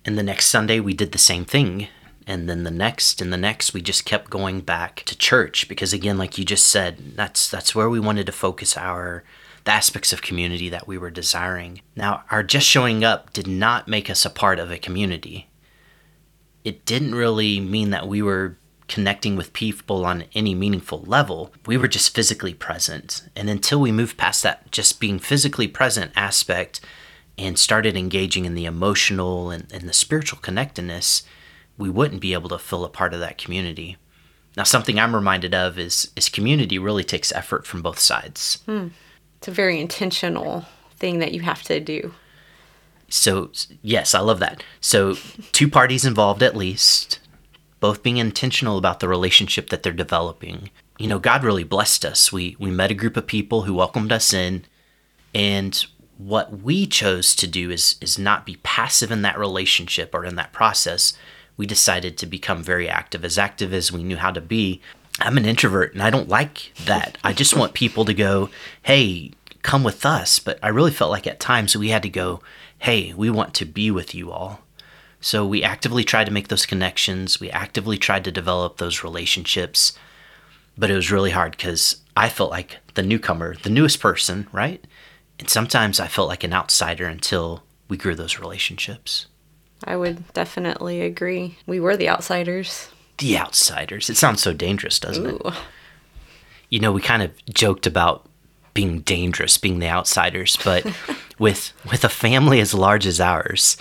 And 0.06 0.18
the 0.18 0.24
next 0.24 0.48
Sunday, 0.48 0.80
we 0.80 0.94
did 0.94 1.12
the 1.12 1.18
same 1.18 1.46
thing. 1.46 1.88
And 2.26 2.48
then 2.48 2.64
the 2.64 2.72
next 2.72 3.22
and 3.22 3.34
the 3.34 3.38
next, 3.38 3.74
we 3.74 3.82
just 3.82 4.06
kept 4.06 4.30
going 4.30 4.62
back 4.62 5.04
to 5.08 5.18
church 5.18 5.68
because, 5.68 5.94
again, 5.94 6.18
like 6.18 6.38
you 6.38 6.46
just 6.46 6.68
said, 6.68 7.16
that's 7.16 7.50
that's 7.50 7.76
where 7.76 7.90
we 7.90 8.00
wanted 8.00 8.26
to 8.28 8.32
focus 8.32 8.78
our 8.78 9.24
the 9.66 9.72
aspects 9.72 10.14
of 10.14 10.22
community 10.22 10.70
that 10.70 10.88
we 10.88 10.98
were 10.98 11.12
desiring. 11.12 11.82
Now, 11.96 12.24
our 12.32 12.44
just 12.44 12.68
showing 12.68 13.04
up 13.04 13.34
did 13.34 13.48
not 13.48 13.88
make 13.88 14.10
us 14.10 14.26
a 14.26 14.30
part 14.30 14.60
of 14.60 14.72
a 14.72 14.78
community. 14.78 15.49
It 16.64 16.86
didn't 16.86 17.16
really 17.16 17.60
mean 17.60 17.90
that 17.92 18.08
we 18.08 18.22
were 18.22 18.58
connecting 18.88 19.36
with 19.36 19.54
people 19.54 20.04
on 20.04 20.26
any 20.34 20.56
meaningful 20.56 21.04
level. 21.04 21.54
We 21.66 21.78
were 21.78 21.88
just 21.88 22.14
physically 22.14 22.54
present. 22.54 23.22
And 23.36 23.50
until 23.50 23.80
we 23.80 23.92
moved 23.92 24.18
past 24.18 24.44
that 24.44 24.72
just 24.72 25.00
being 25.00 25.20
physically 25.20 25.68
present 25.68 26.12
aspect 26.16 26.82
and 27.38 27.58
started 27.58 27.96
engaging 27.96 28.46
in 28.46 28.56
the 28.56 28.66
emotional 28.66 29.52
and, 29.52 29.72
and 29.72 29.88
the 29.88 29.94
spiritual 29.94 30.40
connectedness, 30.40 31.24
we 31.78 31.90
wouldn't 31.90 32.20
be 32.20 32.34
able 32.34 32.50
to 32.50 32.60
fill 32.60 32.84
a 32.84 32.90
part 32.90 33.14
of 33.14 33.20
that 33.22 33.38
community. 33.38 33.98
Now, 34.58 34.64
something 34.64 35.00
I'm 35.00 35.16
reminded 35.16 35.54
of 35.54 35.80
is, 35.80 36.12
is 36.16 36.28
community 36.28 36.80
really 36.80 37.04
takes 37.04 37.32
effort 37.32 37.66
from 37.66 37.82
both 37.82 38.00
sides. 38.00 38.62
Hmm. 38.66 38.88
It's 39.38 39.48
a 39.48 39.52
very 39.52 39.80
intentional 39.80 40.66
thing 40.98 41.20
that 41.20 41.32
you 41.32 41.42
have 41.42 41.64
to 41.64 41.80
do. 41.80 42.14
So, 43.10 43.52
yes, 43.82 44.14
I 44.14 44.20
love 44.20 44.40
that. 44.40 44.64
So, 44.82 45.16
two 45.52 45.70
parties 45.70 46.06
involved 46.06 46.44
at 46.44 46.56
least, 46.56 47.20
both 47.80 48.04
being 48.04 48.18
intentional 48.18 48.78
about 48.78 49.00
the 49.00 49.08
relationship 49.08 49.70
that 49.70 49.84
they're 49.84 49.94
developing. 49.94 50.70
You 50.98 51.08
know, 51.08 51.20
God 51.20 51.44
really 51.44 51.64
blessed 51.64 52.06
us. 52.06 52.32
We 52.32 52.56
we 52.60 52.72
met 52.72 52.92
a 52.92 52.96
group 52.96 53.18
of 53.18 53.26
people 53.28 53.64
who 53.64 53.74
welcomed 53.74 54.12
us 54.12 54.34
in, 54.34 54.66
and 55.34 55.86
what 56.18 56.62
we 56.62 56.86
chose 56.86 57.36
to 57.38 57.48
do 57.48 57.72
is 57.72 57.96
is 58.02 58.20
not 58.20 58.46
be 58.46 58.58
passive 58.64 59.12
in 59.12 59.22
that 59.22 59.40
relationship 59.40 60.14
or 60.14 60.26
in 60.26 60.36
that 60.36 60.52
process. 60.54 61.14
We 61.56 61.66
decided 61.66 62.18
to 62.18 62.26
become 62.26 62.64
very 62.64 62.90
active, 62.90 63.26
as 63.26 63.38
active 63.38 63.74
as 63.74 63.92
we 63.92 64.04
knew 64.04 64.18
how 64.18 64.32
to 64.32 64.42
be. 64.42 64.82
I'm 65.22 65.38
an 65.38 65.46
introvert 65.46 65.94
and 65.94 66.02
I 66.02 66.10
don't 66.10 66.30
like 66.30 66.72
that. 66.86 67.18
I 67.24 67.34
just 67.34 67.56
want 67.56 67.74
people 67.74 68.06
to 68.06 68.14
go, 68.14 68.50
"Hey, 68.84 69.32
come 69.62 69.84
with 69.84 70.06
us." 70.06 70.40
But 70.40 70.60
I 70.64 70.70
really 70.70 70.92
felt 70.92 71.12
like 71.12 71.28
at 71.28 71.40
times 71.40 71.76
we 71.76 71.90
had 71.90 72.04
to 72.04 72.10
go, 72.10 72.42
"Hey, 72.80 73.14
we 73.14 73.30
want 73.30 73.54
to 73.56 73.66
be 73.66 73.92
with 73.92 74.16
you 74.16 74.32
all." 74.32 74.62
So 75.22 75.46
we 75.46 75.64
actively 75.64 76.04
tried 76.04 76.26
to 76.26 76.32
make 76.32 76.48
those 76.48 76.66
connections. 76.66 77.40
We 77.40 77.52
actively 77.52 77.98
tried 77.98 78.24
to 78.24 78.32
develop 78.32 78.78
those 78.78 79.04
relationships. 79.04 79.94
But 80.78 80.90
it 80.90 80.96
was 80.96 81.12
really 81.12 81.32
hard 81.32 81.52
because 81.52 81.98
I 82.16 82.30
felt 82.30 82.52
like 82.52 82.78
the 82.94 83.04
newcomer, 83.04 83.56
the 83.56 83.70
newest 83.70 84.00
person, 84.00 84.48
right? 84.54 84.84
And 85.38 85.50
sometimes 85.50 86.00
I 86.00 86.08
felt 86.08 86.30
like 86.30 86.44
an 86.44 86.54
outsider 86.54 87.06
until 87.06 87.64
we 87.90 87.98
grew 87.98 88.16
those 88.16 88.40
relationships. 88.40 89.26
I 89.84 89.96
would 89.98 90.32
definitely 90.34 91.02
agree. 91.02 91.58
We 91.66 91.80
were 91.80 91.98
the 91.98 92.10
outsiders. 92.10 92.90
The 93.18 93.38
outsiders. 93.38 94.10
It 94.10 94.18
sounds 94.18 94.42
so 94.42 94.54
dangerous, 94.54 95.00
doesn't 95.00 95.26
Ooh. 95.26 95.42
it? 95.46 95.54
You 96.70 96.80
know, 96.80 96.92
we 96.92 97.02
kind 97.02 97.24
of 97.24 97.32
joked 97.54 97.88
about 97.88 98.29
being 98.80 99.02
dangerous, 99.02 99.58
being 99.58 99.80
the 99.80 99.90
outsiders, 99.90 100.58
but 100.64 100.86
with 101.38 101.74
with 101.92 102.06
a 102.06 102.10
family 102.10 102.62
as 102.62 102.74
large 102.74 103.06
as 103.06 103.20
ours, 103.20 103.76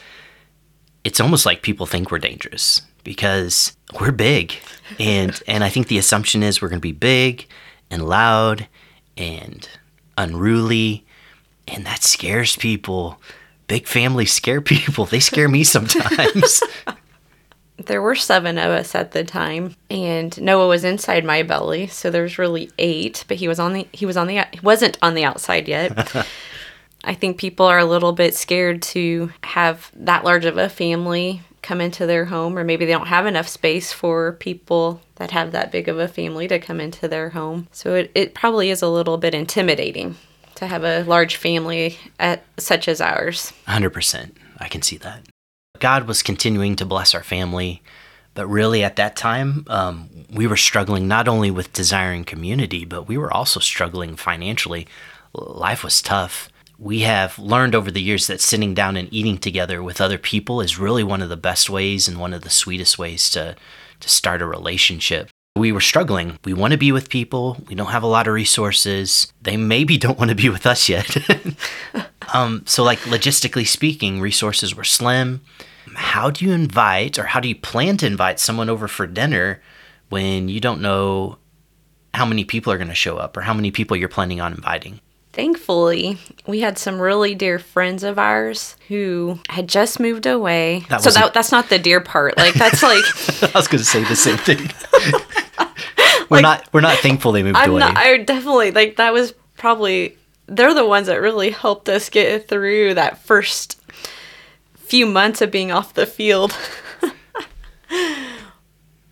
it's 1.04 1.20
almost 1.20 1.46
like 1.46 1.62
people 1.62 1.86
think 1.86 2.10
we're 2.10 2.18
dangerous 2.18 2.82
because 3.04 3.76
we're 4.00 4.10
big. 4.10 4.56
And 4.98 5.40
and 5.46 5.62
I 5.62 5.68
think 5.68 5.86
the 5.86 5.98
assumption 5.98 6.42
is 6.42 6.60
we're 6.60 6.68
going 6.68 6.80
to 6.80 6.88
be 6.88 6.90
big 6.90 7.46
and 7.92 8.08
loud 8.08 8.66
and 9.16 9.68
unruly 10.16 11.06
and 11.68 11.86
that 11.86 12.02
scares 12.02 12.56
people. 12.56 13.22
Big 13.68 13.86
families 13.86 14.32
scare 14.32 14.60
people. 14.60 15.04
They 15.04 15.20
scare 15.20 15.48
me 15.48 15.62
sometimes. 15.76 16.60
There 17.78 18.02
were 18.02 18.16
seven 18.16 18.58
of 18.58 18.70
us 18.70 18.94
at 18.94 19.12
the 19.12 19.24
time, 19.24 19.76
and 19.88 20.38
Noah 20.40 20.68
was 20.68 20.84
inside 20.84 21.24
my 21.24 21.42
belly, 21.42 21.86
so 21.86 22.10
there's 22.10 22.38
really 22.38 22.70
eight. 22.78 23.24
But 23.28 23.36
he 23.36 23.48
was 23.48 23.58
on 23.58 23.72
the 23.72 23.88
he 23.92 24.04
was 24.04 24.16
on 24.16 24.26
the 24.26 24.44
he 24.52 24.60
wasn't 24.60 24.98
on 25.00 25.14
the 25.14 25.24
outside 25.24 25.68
yet. 25.68 26.14
I 27.04 27.14
think 27.14 27.38
people 27.38 27.66
are 27.66 27.78
a 27.78 27.84
little 27.84 28.12
bit 28.12 28.34
scared 28.34 28.82
to 28.82 29.30
have 29.44 29.92
that 29.94 30.24
large 30.24 30.44
of 30.44 30.58
a 30.58 30.68
family 30.68 31.42
come 31.62 31.80
into 31.80 32.06
their 32.06 32.24
home, 32.24 32.58
or 32.58 32.64
maybe 32.64 32.84
they 32.84 32.92
don't 32.92 33.06
have 33.08 33.26
enough 33.26 33.48
space 33.48 33.92
for 33.92 34.32
people 34.32 35.00
that 35.16 35.30
have 35.30 35.52
that 35.52 35.70
big 35.70 35.88
of 35.88 35.98
a 35.98 36.08
family 36.08 36.48
to 36.48 36.58
come 36.58 36.80
into 36.80 37.08
their 37.08 37.30
home. 37.30 37.68
So 37.72 37.94
it, 37.94 38.10
it 38.14 38.34
probably 38.34 38.70
is 38.70 38.82
a 38.82 38.88
little 38.88 39.18
bit 39.18 39.34
intimidating 39.34 40.16
to 40.56 40.66
have 40.66 40.84
a 40.84 41.04
large 41.04 41.36
family 41.36 41.98
at, 42.18 42.42
such 42.56 42.88
as 42.88 43.00
ours. 43.00 43.52
100%. 43.66 44.32
I 44.58 44.68
can 44.68 44.82
see 44.82 44.96
that. 44.98 45.22
God 45.80 46.06
was 46.06 46.22
continuing 46.22 46.76
to 46.76 46.86
bless 46.86 47.14
our 47.14 47.22
family, 47.22 47.82
but 48.34 48.46
really 48.46 48.84
at 48.84 48.96
that 48.96 49.16
time, 49.16 49.64
um, 49.68 50.08
we 50.30 50.46
were 50.46 50.56
struggling 50.56 51.08
not 51.08 51.26
only 51.26 51.50
with 51.50 51.72
desiring 51.72 52.24
community, 52.24 52.84
but 52.84 53.08
we 53.08 53.18
were 53.18 53.32
also 53.32 53.58
struggling 53.60 54.16
financially. 54.16 54.86
Life 55.32 55.82
was 55.82 56.00
tough. 56.00 56.48
We 56.78 57.00
have 57.00 57.38
learned 57.38 57.74
over 57.74 57.90
the 57.90 58.00
years 58.00 58.28
that 58.28 58.40
sitting 58.40 58.74
down 58.74 58.96
and 58.96 59.12
eating 59.12 59.38
together 59.38 59.82
with 59.82 60.00
other 60.00 60.18
people 60.18 60.60
is 60.60 60.78
really 60.78 61.02
one 61.02 61.22
of 61.22 61.28
the 61.28 61.36
best 61.36 61.68
ways 61.68 62.06
and 62.06 62.20
one 62.20 62.32
of 62.32 62.42
the 62.42 62.50
sweetest 62.50 62.98
ways 62.98 63.28
to, 63.30 63.56
to 63.98 64.08
start 64.08 64.40
a 64.40 64.46
relationship. 64.46 65.28
We 65.56 65.72
were 65.72 65.80
struggling. 65.80 66.38
We 66.44 66.54
want 66.54 66.70
to 66.70 66.78
be 66.78 66.92
with 66.92 67.10
people. 67.10 67.56
We 67.66 67.74
don't 67.74 67.90
have 67.90 68.04
a 68.04 68.06
lot 68.06 68.28
of 68.28 68.34
resources. 68.34 69.32
They 69.42 69.56
maybe 69.56 69.98
don't 69.98 70.18
want 70.18 70.28
to 70.28 70.36
be 70.36 70.48
with 70.48 70.66
us 70.66 70.88
yet. 70.88 71.16
um, 72.32 72.62
so, 72.66 72.84
like, 72.84 73.00
logistically 73.00 73.66
speaking, 73.66 74.20
resources 74.20 74.76
were 74.76 74.84
slim. 74.84 75.40
How 75.98 76.30
do 76.30 76.44
you 76.44 76.52
invite 76.52 77.18
or 77.18 77.24
how 77.24 77.40
do 77.40 77.48
you 77.48 77.56
plan 77.56 77.96
to 77.98 78.06
invite 78.06 78.38
someone 78.38 78.70
over 78.70 78.86
for 78.88 79.06
dinner 79.06 79.60
when 80.08 80.48
you 80.48 80.60
don't 80.60 80.80
know 80.80 81.38
how 82.14 82.24
many 82.24 82.44
people 82.44 82.72
are 82.72 82.78
going 82.78 82.88
to 82.88 82.94
show 82.94 83.16
up 83.16 83.36
or 83.36 83.42
how 83.42 83.52
many 83.52 83.70
people 83.70 83.96
you're 83.96 84.08
planning 84.08 84.40
on 84.40 84.52
inviting? 84.52 85.00
Thankfully, 85.32 86.18
we 86.46 86.60
had 86.60 86.78
some 86.78 87.00
really 87.00 87.34
dear 87.34 87.58
friends 87.58 88.02
of 88.02 88.18
ours 88.18 88.76
who 88.88 89.38
had 89.48 89.68
just 89.68 90.00
moved 90.00 90.26
away. 90.26 90.84
That 90.88 91.02
so 91.02 91.10
that, 91.10 91.34
that's 91.34 91.52
not 91.52 91.68
the 91.68 91.78
dear 91.78 92.00
part. 92.00 92.36
Like 92.36 92.54
that's 92.54 92.82
like 92.82 93.04
I 93.54 93.58
was 93.58 93.68
going 93.68 93.78
to 93.78 93.84
say 93.84 94.02
the 94.04 94.16
same 94.16 94.36
thing. 94.38 94.70
we're 96.30 96.40
not 96.40 96.68
we're 96.72 96.80
not 96.80 96.98
thankful 96.98 97.32
they 97.32 97.42
moved 97.42 97.56
I'm 97.56 97.70
away. 97.70 97.80
not. 97.80 97.96
I 97.96 98.16
definitely 98.18 98.70
like 98.70 98.96
that 98.96 99.12
was 99.12 99.32
probably 99.56 100.16
they're 100.46 100.74
the 100.74 100.86
ones 100.86 101.06
that 101.06 101.20
really 101.20 101.50
helped 101.50 101.88
us 101.88 102.08
get 102.08 102.48
through 102.48 102.94
that 102.94 103.18
first 103.18 103.77
few 104.88 105.04
months 105.04 105.42
of 105.42 105.50
being 105.50 105.70
off 105.70 105.94
the 105.94 106.06
field. 106.06 106.56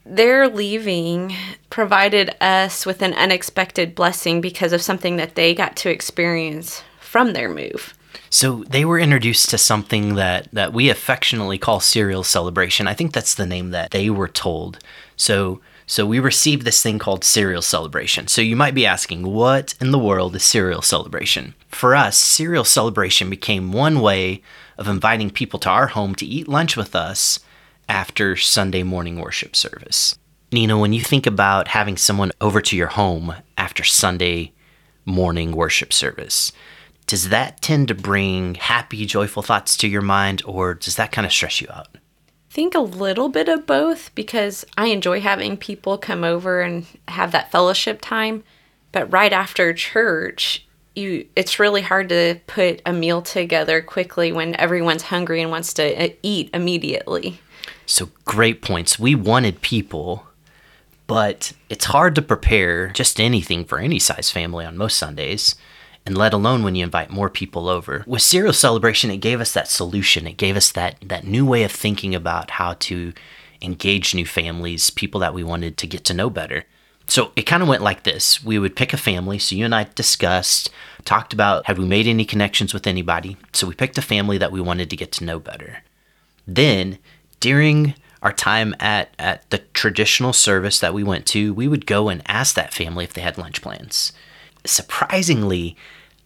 Their 0.06 0.48
leaving 0.48 1.34
provided 1.68 2.34
us 2.40 2.86
with 2.86 3.02
an 3.02 3.12
unexpected 3.12 3.94
blessing 3.94 4.40
because 4.40 4.72
of 4.72 4.80
something 4.80 5.16
that 5.16 5.34
they 5.34 5.54
got 5.54 5.76
to 5.76 5.90
experience 5.90 6.82
from 7.00 7.32
their 7.32 7.48
move. 7.48 7.92
So 8.30 8.64
they 8.68 8.84
were 8.84 8.98
introduced 8.98 9.50
to 9.50 9.58
something 9.58 10.14
that 10.14 10.48
that 10.52 10.72
we 10.72 10.88
affectionately 10.88 11.58
call 11.58 11.80
cereal 11.80 12.24
celebration. 12.24 12.88
I 12.88 12.94
think 12.94 13.12
that's 13.12 13.34
the 13.34 13.46
name 13.46 13.70
that 13.70 13.90
they 13.90 14.08
were 14.08 14.28
told. 14.28 14.78
So 15.16 15.60
so 15.86 16.06
we 16.06 16.18
received 16.18 16.64
this 16.64 16.82
thing 16.82 16.98
called 16.98 17.24
cereal 17.24 17.62
celebration. 17.62 18.26
So 18.26 18.42
you 18.42 18.56
might 18.56 18.74
be 18.74 18.86
asking, 18.86 19.22
what 19.22 19.74
in 19.80 19.92
the 19.92 19.98
world 19.98 20.34
is 20.34 20.42
cereal 20.42 20.82
celebration? 20.82 21.54
For 21.68 21.94
us, 21.94 22.16
cereal 22.16 22.64
celebration 22.64 23.30
became 23.30 23.72
one 23.72 24.00
way 24.00 24.42
of 24.78 24.88
inviting 24.88 25.30
people 25.30 25.58
to 25.60 25.70
our 25.70 25.88
home 25.88 26.14
to 26.16 26.26
eat 26.26 26.48
lunch 26.48 26.76
with 26.76 26.94
us 26.94 27.40
after 27.88 28.36
Sunday 28.36 28.82
morning 28.82 29.20
worship 29.20 29.54
service. 29.56 30.18
Nina, 30.52 30.78
when 30.78 30.92
you 30.92 31.00
think 31.00 31.26
about 31.26 31.68
having 31.68 31.96
someone 31.96 32.32
over 32.40 32.60
to 32.60 32.76
your 32.76 32.88
home 32.88 33.34
after 33.56 33.84
Sunday 33.84 34.52
morning 35.04 35.52
worship 35.52 35.92
service, 35.92 36.52
does 37.06 37.28
that 37.28 37.60
tend 37.60 37.88
to 37.88 37.94
bring 37.94 38.56
happy, 38.56 39.06
joyful 39.06 39.42
thoughts 39.42 39.76
to 39.78 39.88
your 39.88 40.02
mind, 40.02 40.42
or 40.44 40.74
does 40.74 40.96
that 40.96 41.12
kind 41.12 41.24
of 41.24 41.32
stress 41.32 41.60
you 41.60 41.68
out? 41.70 41.96
think 42.56 42.74
a 42.74 42.80
little 42.80 43.28
bit 43.28 43.50
of 43.50 43.66
both 43.66 44.14
because 44.14 44.64
I 44.78 44.86
enjoy 44.86 45.20
having 45.20 45.58
people 45.58 45.98
come 45.98 46.24
over 46.24 46.62
and 46.62 46.86
have 47.06 47.30
that 47.32 47.52
fellowship 47.52 47.98
time. 48.00 48.44
But 48.92 49.12
right 49.12 49.30
after 49.30 49.74
church, 49.74 50.65
you 50.96 51.26
it's 51.36 51.58
really 51.58 51.82
hard 51.82 52.08
to 52.08 52.40
put 52.46 52.82
a 52.86 52.92
meal 52.92 53.22
together 53.22 53.82
quickly 53.82 54.32
when 54.32 54.56
everyone's 54.56 55.02
hungry 55.02 55.42
and 55.42 55.50
wants 55.50 55.72
to 55.74 56.04
uh, 56.04 56.08
eat 56.22 56.50
immediately. 56.54 57.40
So, 57.86 58.10
great 58.24 58.62
points. 58.62 58.98
We 58.98 59.14
wanted 59.14 59.60
people, 59.60 60.26
but 61.06 61.52
it's 61.68 61.86
hard 61.86 62.14
to 62.16 62.22
prepare 62.22 62.88
just 62.88 63.20
anything 63.20 63.64
for 63.64 63.78
any 63.78 63.98
size 63.98 64.30
family 64.30 64.64
on 64.64 64.76
most 64.76 64.96
Sundays, 64.96 65.54
and 66.04 66.18
let 66.18 66.32
alone 66.32 66.62
when 66.62 66.74
you 66.74 66.84
invite 66.84 67.10
more 67.10 67.30
people 67.30 67.68
over. 67.68 68.04
With 68.06 68.22
Cereal 68.22 68.52
Celebration, 68.52 69.10
it 69.10 69.18
gave 69.18 69.40
us 69.40 69.52
that 69.52 69.68
solution. 69.68 70.26
It 70.26 70.36
gave 70.36 70.56
us 70.56 70.72
that, 70.72 70.96
that 71.00 71.24
new 71.24 71.46
way 71.46 71.62
of 71.62 71.72
thinking 71.72 72.14
about 72.14 72.52
how 72.52 72.74
to 72.74 73.12
engage 73.62 74.14
new 74.14 74.26
families, 74.26 74.90
people 74.90 75.20
that 75.20 75.34
we 75.34 75.44
wanted 75.44 75.76
to 75.76 75.86
get 75.86 76.04
to 76.06 76.14
know 76.14 76.30
better. 76.30 76.64
So 77.06 77.32
it 77.36 77.42
kind 77.42 77.62
of 77.62 77.68
went 77.68 77.82
like 77.82 78.02
this. 78.02 78.44
We 78.44 78.58
would 78.58 78.76
pick 78.76 78.92
a 78.92 78.96
family. 78.96 79.38
So 79.38 79.54
you 79.54 79.64
and 79.64 79.74
I 79.74 79.88
discussed, 79.94 80.70
talked 81.04 81.32
about 81.32 81.66
had 81.66 81.78
we 81.78 81.84
made 81.84 82.06
any 82.06 82.24
connections 82.24 82.74
with 82.74 82.86
anybody. 82.86 83.36
So 83.52 83.66
we 83.66 83.74
picked 83.74 83.98
a 83.98 84.02
family 84.02 84.38
that 84.38 84.52
we 84.52 84.60
wanted 84.60 84.90
to 84.90 84.96
get 84.96 85.12
to 85.12 85.24
know 85.24 85.38
better. 85.38 85.82
Then 86.46 86.98
during 87.40 87.94
our 88.22 88.32
time 88.32 88.74
at, 88.80 89.14
at 89.18 89.48
the 89.50 89.58
traditional 89.58 90.32
service 90.32 90.80
that 90.80 90.94
we 90.94 91.04
went 91.04 91.26
to, 91.26 91.54
we 91.54 91.68
would 91.68 91.86
go 91.86 92.08
and 92.08 92.22
ask 92.26 92.56
that 92.56 92.74
family 92.74 93.04
if 93.04 93.12
they 93.12 93.20
had 93.20 93.38
lunch 93.38 93.62
plans. 93.62 94.12
Surprisingly, 94.64 95.76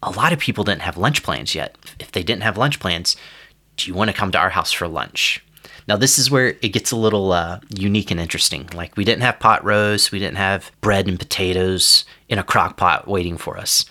a 0.02 0.10
lot 0.10 0.32
of 0.32 0.38
people 0.38 0.64
didn't 0.64 0.82
have 0.82 0.96
lunch 0.96 1.22
plans 1.22 1.54
yet. 1.54 1.76
If 1.98 2.10
they 2.12 2.22
didn't 2.22 2.42
have 2.42 2.56
lunch 2.56 2.80
plans, 2.80 3.16
do 3.76 3.86
you 3.86 3.94
want 3.94 4.10
to 4.10 4.16
come 4.16 4.32
to 4.32 4.38
our 4.38 4.50
house 4.50 4.72
for 4.72 4.88
lunch? 4.88 5.44
Now, 5.88 5.96
this 5.96 6.18
is 6.18 6.30
where 6.30 6.48
it 6.62 6.72
gets 6.72 6.90
a 6.90 6.96
little 6.96 7.32
uh, 7.32 7.60
unique 7.68 8.10
and 8.10 8.20
interesting. 8.20 8.68
Like, 8.74 8.96
we 8.96 9.04
didn't 9.04 9.22
have 9.22 9.40
pot 9.40 9.64
roast, 9.64 10.12
we 10.12 10.18
didn't 10.18 10.36
have 10.36 10.70
bread 10.80 11.08
and 11.08 11.18
potatoes 11.18 12.04
in 12.28 12.38
a 12.38 12.44
crock 12.44 12.76
pot 12.76 13.08
waiting 13.08 13.36
for 13.36 13.58
us. 13.58 13.84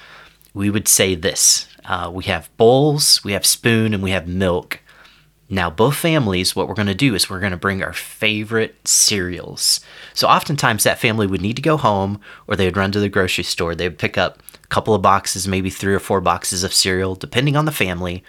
We 0.53 0.69
would 0.69 0.87
say 0.87 1.15
this 1.15 1.67
uh, 1.85 2.11
we 2.13 2.25
have 2.25 2.55
bowls, 2.57 3.23
we 3.23 3.33
have 3.33 3.45
spoon, 3.45 3.93
and 3.93 4.03
we 4.03 4.11
have 4.11 4.27
milk. 4.27 4.79
Now, 5.51 5.71
both 5.71 5.95
families, 5.95 6.55
what 6.55 6.67
we're 6.67 6.75
going 6.75 6.87
to 6.87 6.93
do 6.93 7.15
is 7.15 7.27
we're 7.27 7.39
going 7.39 7.51
to 7.51 7.57
bring 7.57 7.81
our 7.81 7.93
favorite 7.93 8.87
cereals. 8.87 9.79
So, 10.13 10.27
oftentimes, 10.27 10.83
that 10.83 10.99
family 10.99 11.25
would 11.25 11.41
need 11.41 11.55
to 11.55 11.61
go 11.61 11.75
home 11.75 12.21
or 12.45 12.55
they 12.55 12.65
would 12.65 12.77
run 12.77 12.91
to 12.91 12.99
the 12.99 13.09
grocery 13.09 13.43
store. 13.43 13.73
They 13.73 13.87
would 13.87 13.97
pick 13.97 14.17
up 14.17 14.43
a 14.63 14.67
couple 14.67 14.93
of 14.93 15.01
boxes, 15.01 15.47
maybe 15.47 15.71
three 15.71 15.95
or 15.95 15.99
four 15.99 16.21
boxes 16.21 16.63
of 16.63 16.73
cereal, 16.73 17.15
depending 17.15 17.55
on 17.55 17.65
the 17.65 17.71
family, 17.71 18.23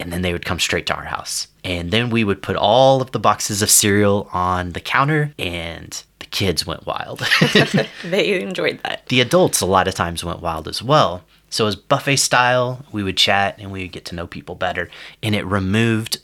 and 0.00 0.12
then 0.12 0.22
they 0.22 0.32
would 0.32 0.44
come 0.44 0.58
straight 0.58 0.86
to 0.86 0.94
our 0.94 1.04
house. 1.04 1.46
And 1.64 1.90
then 1.90 2.10
we 2.10 2.22
would 2.24 2.42
put 2.42 2.56
all 2.56 3.00
of 3.00 3.12
the 3.12 3.18
boxes 3.18 3.62
of 3.62 3.70
cereal 3.70 4.28
on 4.32 4.72
the 4.72 4.80
counter, 4.80 5.32
and 5.38 6.02
the 6.18 6.26
kids 6.26 6.66
went 6.66 6.86
wild. 6.86 7.26
They 8.04 8.40
enjoyed 8.40 8.80
that. 8.84 9.06
the 9.06 9.20
adults 9.20 9.60
a 9.62 9.66
lot 9.66 9.88
of 9.88 9.94
times 9.94 10.22
went 10.22 10.40
wild 10.42 10.68
as 10.68 10.82
well. 10.82 11.24
So 11.48 11.66
as 11.66 11.76
buffet 11.76 12.16
style, 12.16 12.84
we 12.92 13.02
would 13.02 13.16
chat 13.16 13.56
and 13.58 13.72
we 13.72 13.82
would 13.82 13.92
get 13.92 14.04
to 14.06 14.14
know 14.14 14.26
people 14.26 14.54
better, 14.56 14.90
and 15.22 15.34
it 15.34 15.46
removed 15.46 16.18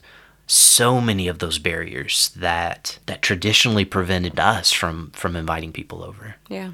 so 0.47 1.01
many 1.01 1.29
of 1.29 1.39
those 1.39 1.59
barriers 1.61 2.31
that 2.37 2.99
that 3.07 3.23
traditionally 3.23 3.85
prevented 3.85 4.39
us 4.41 4.73
from 4.73 5.11
from 5.13 5.37
inviting 5.37 5.73
people 5.73 6.03
over. 6.03 6.35
Yeah. 6.49 6.73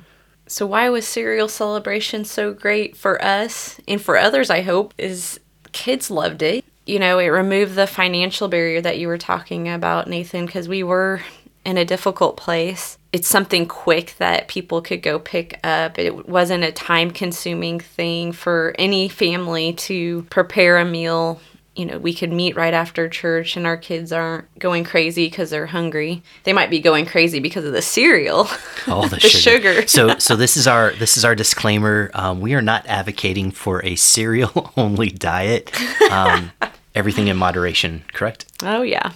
So 0.49 0.65
why 0.67 0.89
was 0.89 1.07
cereal 1.07 1.49
celebration 1.49 2.25
so 2.25 2.53
great 2.55 2.97
for 2.97 3.23
us 3.23 3.79
and 3.87 4.01
for 4.01 4.17
others? 4.17 4.49
I 4.49 4.63
hope 4.63 4.95
is 4.97 5.39
kids 5.73 6.11
loved 6.11 6.41
it. 6.43 6.65
You 6.87 6.99
know, 7.01 7.19
it 7.19 7.27
removed 7.27 7.75
the 7.75 7.87
financial 7.87 8.49
barrier 8.49 8.81
that 8.81 8.99
you 8.99 9.09
were 9.09 9.19
talking 9.19 9.69
about, 9.69 10.09
Nathan, 10.09 10.47
because 10.47 10.69
we 10.69 10.83
were 10.85 11.21
in 11.65 11.77
a 11.77 11.85
difficult 11.85 12.37
place. 12.37 12.97
It's 13.13 13.27
something 13.29 13.67
quick 13.67 14.15
that 14.19 14.47
people 14.47 14.81
could 14.83 15.03
go 15.03 15.19
pick 15.19 15.59
up. 15.65 15.99
It 15.99 16.29
wasn't 16.29 16.63
a 16.63 16.71
time 16.71 17.11
consuming 17.11 17.81
thing 17.81 18.31
for 18.31 18.73
any 18.79 19.09
family 19.09 19.73
to 19.73 20.23
prepare 20.31 20.79
a 20.79 20.85
meal. 20.85 21.41
You 21.75 21.87
know, 21.87 21.99
we 21.99 22.15
could 22.15 22.33
meet 22.33 22.57
right 22.57 22.73
after 22.73 23.09
church 23.09 23.57
and 23.57 23.67
our 23.67 23.77
kids 23.77 24.13
aren't 24.13 24.47
going 24.59 24.85
crazy 24.85 25.27
because 25.29 25.51
they're 25.51 25.67
hungry. 25.67 26.23
They 26.45 26.53
might 26.53 26.71
be 26.71 26.79
going 26.81 27.05
crazy 27.05 27.41
because 27.41 27.65
of 27.65 27.73
the 27.73 27.83
cereal. 27.83 28.49
All 28.87 29.03
the, 29.09 29.17
The 29.17 29.21
sugar. 29.29 29.73
sugar. 29.83 29.89
so 29.89 30.19
so 30.19 30.37
this 30.37 30.57
is 30.57 30.67
our 30.67 30.93
this 30.93 31.17
is 31.19 31.25
our 31.25 31.35
disclaimer. 31.35 32.11
Um, 32.15 32.41
we 32.41 32.55
are 32.55 32.63
not 32.63 32.87
advocating 32.87 33.51
for 33.51 33.85
a 33.85 33.97
cereal 33.97 34.73
only 34.77 35.09
diet. 35.11 35.71
Um, 36.11 36.53
everything 36.97 37.29
in 37.29 37.37
moderation, 37.37 38.03
correct? 38.13 38.47
oh, 38.65 38.83
yeah. 38.83 39.13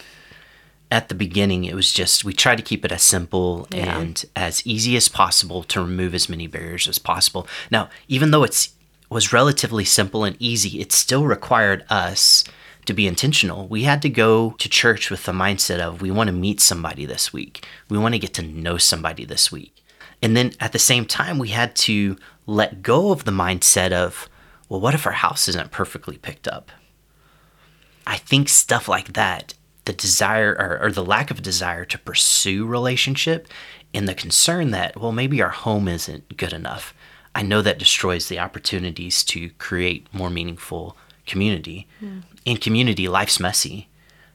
At 0.93 1.09
the 1.09 1.15
beginning, 1.15 1.65
it 1.65 1.75
was 1.75 1.93
just 1.93 2.25
we 2.25 2.33
tried 2.33 2.57
to 2.57 2.65
keep 2.65 2.85
it 2.85 2.91
as 2.91 3.03
simple 3.03 3.69
Yeah. 3.73 3.99
and 4.01 4.25
as 4.35 4.67
easy 4.67 4.97
as 4.97 5.09
possible 5.09 5.63
to 5.65 5.81
remove 5.81 6.15
as 6.17 6.29
many 6.29 6.49
barriers 6.49 6.89
as 6.89 6.99
possible. 6.99 7.47
Now, 7.71 7.89
even 8.09 8.31
though 8.33 8.43
it's 8.45 8.71
was 9.09 9.33
relatively 9.33 9.85
simple 9.85 10.23
and 10.25 10.37
easy, 10.41 10.81
it 10.81 10.93
still 10.93 11.25
required 11.27 11.85
us 11.91 12.45
to 12.87 12.93
be 12.93 13.07
intentional. 13.09 13.67
We 13.69 13.83
had 13.85 14.03
to 14.03 14.09
go 14.09 14.51
to 14.59 14.69
church 14.69 15.11
with 15.11 15.25
the 15.25 15.33
mindset 15.33 15.79
of 15.81 16.01
we 16.01 16.11
want 16.13 16.29
to 16.29 16.33
meet 16.33 16.61
somebody 16.61 17.07
this 17.07 17.33
week. 17.33 17.67
We 17.89 17.99
want 17.99 18.15
to 18.15 18.21
get 18.21 18.35
to 18.35 18.43
know 18.43 18.77
somebody 18.79 19.25
this 19.25 19.51
week. 19.53 19.75
And 20.23 20.37
then 20.37 20.53
at 20.61 20.73
the 20.73 20.79
same 20.79 21.07
time, 21.07 21.39
we 21.39 21.49
had 21.49 21.75
to 21.77 22.17
let 22.47 22.83
go 22.83 23.11
of 23.11 23.25
the 23.25 23.33
mindset 23.33 23.91
of, 23.93 24.29
well, 24.69 24.81
what 24.81 24.95
if 24.95 25.07
our 25.07 25.13
house 25.13 25.49
isn't 25.49 25.71
perfectly 25.73 26.17
picked 26.19 26.47
up? 26.49 26.71
I 28.07 28.17
think 28.17 28.49
stuff 28.49 28.89
like 28.89 29.13
that, 29.15 29.55
the 29.85 29.93
desire 29.93 30.57
or, 30.59 30.87
or 30.87 30.93
the 30.93 31.05
lack 31.05 31.31
of 31.31 31.43
desire 31.43 31.85
to 31.85 31.99
pursue 31.99 32.67
relationship 32.67 33.49
and 33.93 34.09
the 34.09 34.15
concern 34.15 34.71
that, 34.71 35.01
well, 35.01 35.13
maybe 35.13 35.43
our 35.43 35.51
home 35.51 35.89
isn't 35.89 36.37
good 36.37 36.53
enough. 36.53 36.95
I 37.35 37.43
know 37.43 37.63
that 37.63 37.79
destroys 37.79 38.29
the 38.29 38.39
opportunities 38.39 39.23
to 39.25 39.51
create 39.51 40.07
more 40.13 40.31
meaningful 40.31 40.97
community. 41.27 41.87
In 42.45 42.57
community, 42.57 43.09
life's 43.09 43.39
messy. 43.39 43.89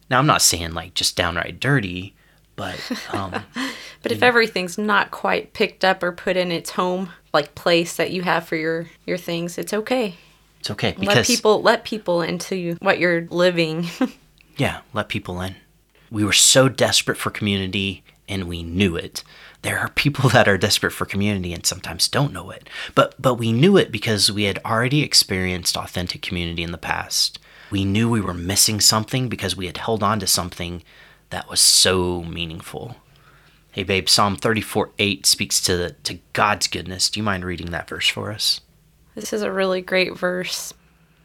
Now, 0.09 0.19
I'm 0.19 0.27
not 0.27 0.41
saying 0.41 0.73
like 0.73 0.93
just 0.93 1.17
downright 1.17 1.59
dirty, 1.59 2.15
but 2.55 2.79
um, 3.11 3.43
But 4.05 4.11
if 4.11 4.21
everything's 4.21 4.77
not 4.77 5.09
quite 5.09 5.53
picked 5.53 5.83
up 5.83 6.03
or 6.03 6.11
put 6.11 6.37
in 6.37 6.51
its 6.51 6.69
home, 6.69 7.09
like 7.33 7.55
place 7.55 7.95
that 7.95 8.11
you 8.11 8.21
have 8.21 8.47
for 8.47 8.55
your 8.55 8.85
your 9.03 9.17
things, 9.17 9.57
it's 9.57 9.73
okay. 9.73 10.13
It's 10.65 10.71
okay 10.71 10.95
because 10.99 11.15
let 11.15 11.27
people 11.27 11.61
let 11.61 11.83
people 11.83 12.21
into 12.23 12.75
what 12.79 12.97
you're 12.97 13.27
living. 13.29 13.85
Yeah, 14.57 14.79
let 14.93 15.09
people 15.09 15.41
in. 15.41 15.57
We 16.09 16.23
were 16.23 16.31
so 16.31 16.69
desperate 16.69 17.17
for 17.17 17.29
community 17.29 18.05
and 18.29 18.45
we 18.45 18.63
knew 18.63 18.95
it. 18.95 19.21
There 19.63 19.77
are 19.77 19.89
people 19.89 20.29
that 20.35 20.47
are 20.47 20.57
desperate 20.57 20.93
for 20.93 21.05
community 21.05 21.51
and 21.51 21.65
sometimes 21.65 22.07
don't 22.07 22.31
know 22.31 22.51
it. 22.51 22.69
But 22.95 23.21
but 23.21 23.33
we 23.35 23.51
knew 23.51 23.75
it 23.75 23.91
because 23.91 24.31
we 24.31 24.43
had 24.43 24.59
already 24.63 25.03
experienced 25.03 25.75
authentic 25.75 26.21
community 26.21 26.63
in 26.63 26.71
the 26.71 26.77
past. 26.77 27.37
We 27.69 27.83
knew 27.83 28.09
we 28.09 28.21
were 28.21 28.33
missing 28.33 28.79
something 28.79 29.27
because 29.27 29.57
we 29.57 29.65
had 29.65 29.75
held 29.75 30.01
on 30.01 30.21
to 30.21 30.27
something 30.27 30.81
that 31.31 31.49
was 31.49 31.59
so 31.59 32.23
meaningful. 32.23 32.95
Hey 33.73 33.83
babe, 33.83 34.07
Psalm 34.07 34.37
34 34.37 34.91
8 34.97 35.25
speaks 35.25 35.59
to 35.63 35.91
to 35.91 36.19
God's 36.31 36.69
goodness. 36.69 37.09
Do 37.09 37.19
you 37.19 37.25
mind 37.25 37.43
reading 37.43 37.71
that 37.71 37.89
verse 37.89 38.07
for 38.07 38.31
us? 38.31 38.61
This 39.15 39.33
is 39.33 39.41
a 39.41 39.51
really 39.51 39.81
great 39.81 40.17
verse. 40.17 40.73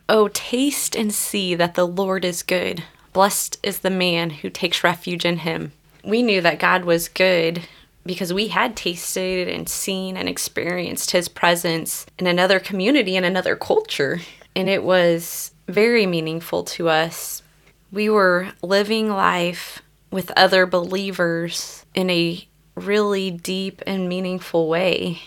Oh, 0.09 0.28
taste 0.28 0.97
and 0.97 1.12
see 1.12 1.54
that 1.54 1.75
the 1.75 1.87
Lord 1.87 2.25
is 2.25 2.42
good. 2.42 2.85
Blessed 3.12 3.59
is 3.62 3.80
the 3.80 3.90
man 3.90 4.30
who 4.30 4.50
takes 4.50 4.85
refuge 4.85 5.25
in 5.25 5.38
him. 5.38 5.73
We 6.04 6.23
knew 6.23 6.40
that 6.40 6.59
God 6.59 6.85
was 6.85 7.09
good 7.09 7.62
because 8.06 8.32
we 8.32 8.49
had 8.49 8.76
tasted 8.76 9.49
and 9.49 9.68
seen 9.68 10.16
and 10.16 10.28
experienced 10.28 11.11
his 11.11 11.28
presence 11.28 12.06
in 12.18 12.26
another 12.26 12.59
community 12.59 13.17
in 13.17 13.25
another 13.25 13.56
culture. 13.56 14.21
And 14.56 14.69
it 14.69 14.82
was 14.82 15.52
very 15.69 16.06
meaningful 16.06 16.64
to 16.64 16.88
us. 16.88 17.43
We 17.93 18.08
were 18.08 18.52
living 18.62 19.10
life 19.10 19.82
with 20.10 20.32
other 20.36 20.67
believers 20.67 21.84
in 21.95 22.10
a 22.10 22.47
really 22.75 23.30
deep 23.30 23.82
and 23.86 24.08
meaningful 24.08 24.69
way. 24.69 25.21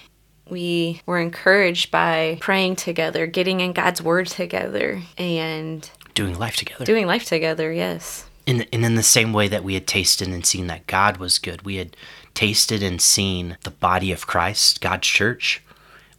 We 0.53 1.01
were 1.07 1.19
encouraged 1.19 1.89
by 1.89 2.37
praying 2.39 2.75
together, 2.75 3.25
getting 3.25 3.59
in 3.59 3.73
God's 3.73 4.03
word 4.03 4.27
together, 4.27 5.01
and 5.17 5.89
Doing 6.13 6.37
life 6.37 6.55
together. 6.57 6.85
doing 6.85 7.07
life 7.07 7.25
together, 7.25 7.73
yes. 7.73 8.27
In, 8.45 8.67
and 8.71 8.85
in 8.85 8.93
the 8.93 9.01
same 9.01 9.33
way 9.33 9.47
that 9.47 9.63
we 9.63 9.73
had 9.73 9.87
tasted 9.87 10.27
and 10.27 10.45
seen 10.45 10.67
that 10.67 10.85
God 10.85 11.17
was 11.17 11.39
good, 11.39 11.63
we 11.63 11.77
had 11.77 11.97
tasted 12.35 12.83
and 12.83 13.01
seen 13.01 13.57
the 13.63 13.71
body 13.71 14.11
of 14.11 14.27
Christ, 14.27 14.79
God's 14.79 15.07
church. 15.07 15.63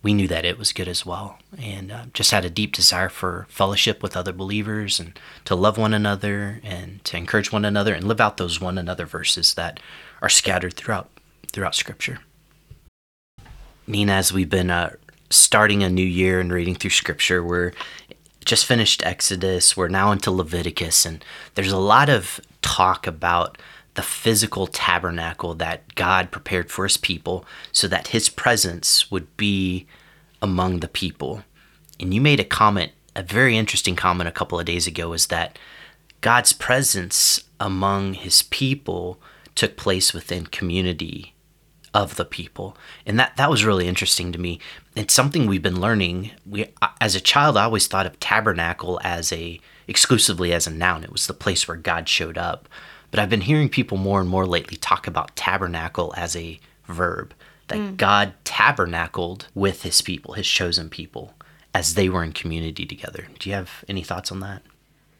We 0.02 0.14
knew 0.14 0.26
that 0.26 0.44
it 0.44 0.58
was 0.58 0.72
good 0.72 0.88
as 0.88 1.06
well, 1.06 1.38
and 1.56 1.92
uh, 1.92 2.04
just 2.12 2.32
had 2.32 2.44
a 2.44 2.50
deep 2.50 2.74
desire 2.74 3.08
for 3.08 3.46
fellowship 3.48 4.02
with 4.02 4.16
other 4.16 4.32
believers 4.32 4.98
and 4.98 5.16
to 5.44 5.54
love 5.54 5.78
one 5.78 5.94
another 5.94 6.60
and 6.64 7.04
to 7.04 7.16
encourage 7.16 7.52
one 7.52 7.64
another 7.64 7.94
and 7.94 8.08
live 8.08 8.20
out 8.20 8.36
those 8.36 8.60
one 8.60 8.78
another 8.78 9.06
verses 9.06 9.54
that 9.54 9.78
are 10.20 10.28
scattered 10.28 10.74
throughout 10.74 11.08
throughout 11.52 11.76
Scripture. 11.76 12.18
Nina, 13.86 14.12
as 14.12 14.32
we've 14.32 14.48
been 14.48 14.70
uh, 14.70 14.94
starting 15.28 15.82
a 15.82 15.90
new 15.90 16.06
year 16.06 16.40
and 16.40 16.52
reading 16.52 16.74
through 16.74 16.90
Scripture, 16.90 17.44
we're 17.44 17.72
just 18.44 18.64
finished 18.64 19.04
Exodus. 19.04 19.76
We're 19.76 19.88
now 19.88 20.10
into 20.10 20.30
Leviticus, 20.30 21.04
and 21.04 21.22
there's 21.54 21.72
a 21.72 21.78
lot 21.78 22.08
of 22.08 22.40
talk 22.62 23.06
about 23.06 23.58
the 23.94 24.02
physical 24.02 24.66
tabernacle 24.66 25.54
that 25.54 25.94
God 25.94 26.30
prepared 26.30 26.70
for 26.70 26.84
his 26.84 26.96
people 26.96 27.44
so 27.72 27.86
that 27.88 28.08
his 28.08 28.28
presence 28.28 29.10
would 29.10 29.36
be 29.36 29.86
among 30.40 30.80
the 30.80 30.88
people. 30.88 31.44
And 32.00 32.12
you 32.12 32.20
made 32.20 32.40
a 32.40 32.44
comment, 32.44 32.92
a 33.14 33.22
very 33.22 33.56
interesting 33.56 33.96
comment 33.96 34.28
a 34.28 34.32
couple 34.32 34.58
of 34.58 34.66
days 34.66 34.86
ago, 34.86 35.12
is 35.12 35.26
that 35.26 35.58
God's 36.22 36.54
presence 36.54 37.44
among 37.60 38.14
his 38.14 38.42
people 38.44 39.20
took 39.54 39.76
place 39.76 40.14
within 40.14 40.46
community 40.46 41.33
of 41.94 42.16
the 42.16 42.24
people. 42.24 42.76
And 43.06 43.18
that 43.18 43.36
that 43.36 43.48
was 43.48 43.64
really 43.64 43.88
interesting 43.88 44.32
to 44.32 44.38
me. 44.38 44.58
It's 44.96 45.14
something 45.14 45.46
we've 45.46 45.62
been 45.62 45.80
learning. 45.80 46.32
We 46.44 46.66
as 47.00 47.14
a 47.14 47.20
child 47.20 47.56
i 47.56 47.64
always 47.64 47.86
thought 47.86 48.06
of 48.06 48.20
tabernacle 48.20 49.00
as 49.02 49.32
a 49.32 49.60
exclusively 49.86 50.52
as 50.52 50.66
a 50.66 50.72
noun. 50.72 51.04
It 51.04 51.12
was 51.12 51.26
the 51.26 51.32
place 51.32 51.66
where 51.66 51.76
god 51.76 52.08
showed 52.08 52.36
up. 52.36 52.68
But 53.10 53.20
i've 53.20 53.30
been 53.30 53.42
hearing 53.42 53.68
people 53.68 53.96
more 53.96 54.20
and 54.20 54.28
more 54.28 54.46
lately 54.46 54.76
talk 54.76 55.06
about 55.06 55.36
tabernacle 55.36 56.12
as 56.16 56.34
a 56.34 56.58
verb 56.86 57.32
that 57.68 57.78
mm. 57.78 57.96
god 57.96 58.34
tabernacled 58.44 59.46
with 59.54 59.82
his 59.82 60.02
people 60.02 60.34
his 60.34 60.48
chosen 60.48 60.90
people 60.90 61.32
as 61.72 61.94
they 61.94 62.08
were 62.08 62.22
in 62.22 62.32
community 62.32 62.86
together. 62.86 63.26
Do 63.38 63.48
you 63.48 63.54
have 63.54 63.84
any 63.88 64.02
thoughts 64.02 64.30
on 64.30 64.40
that 64.40 64.62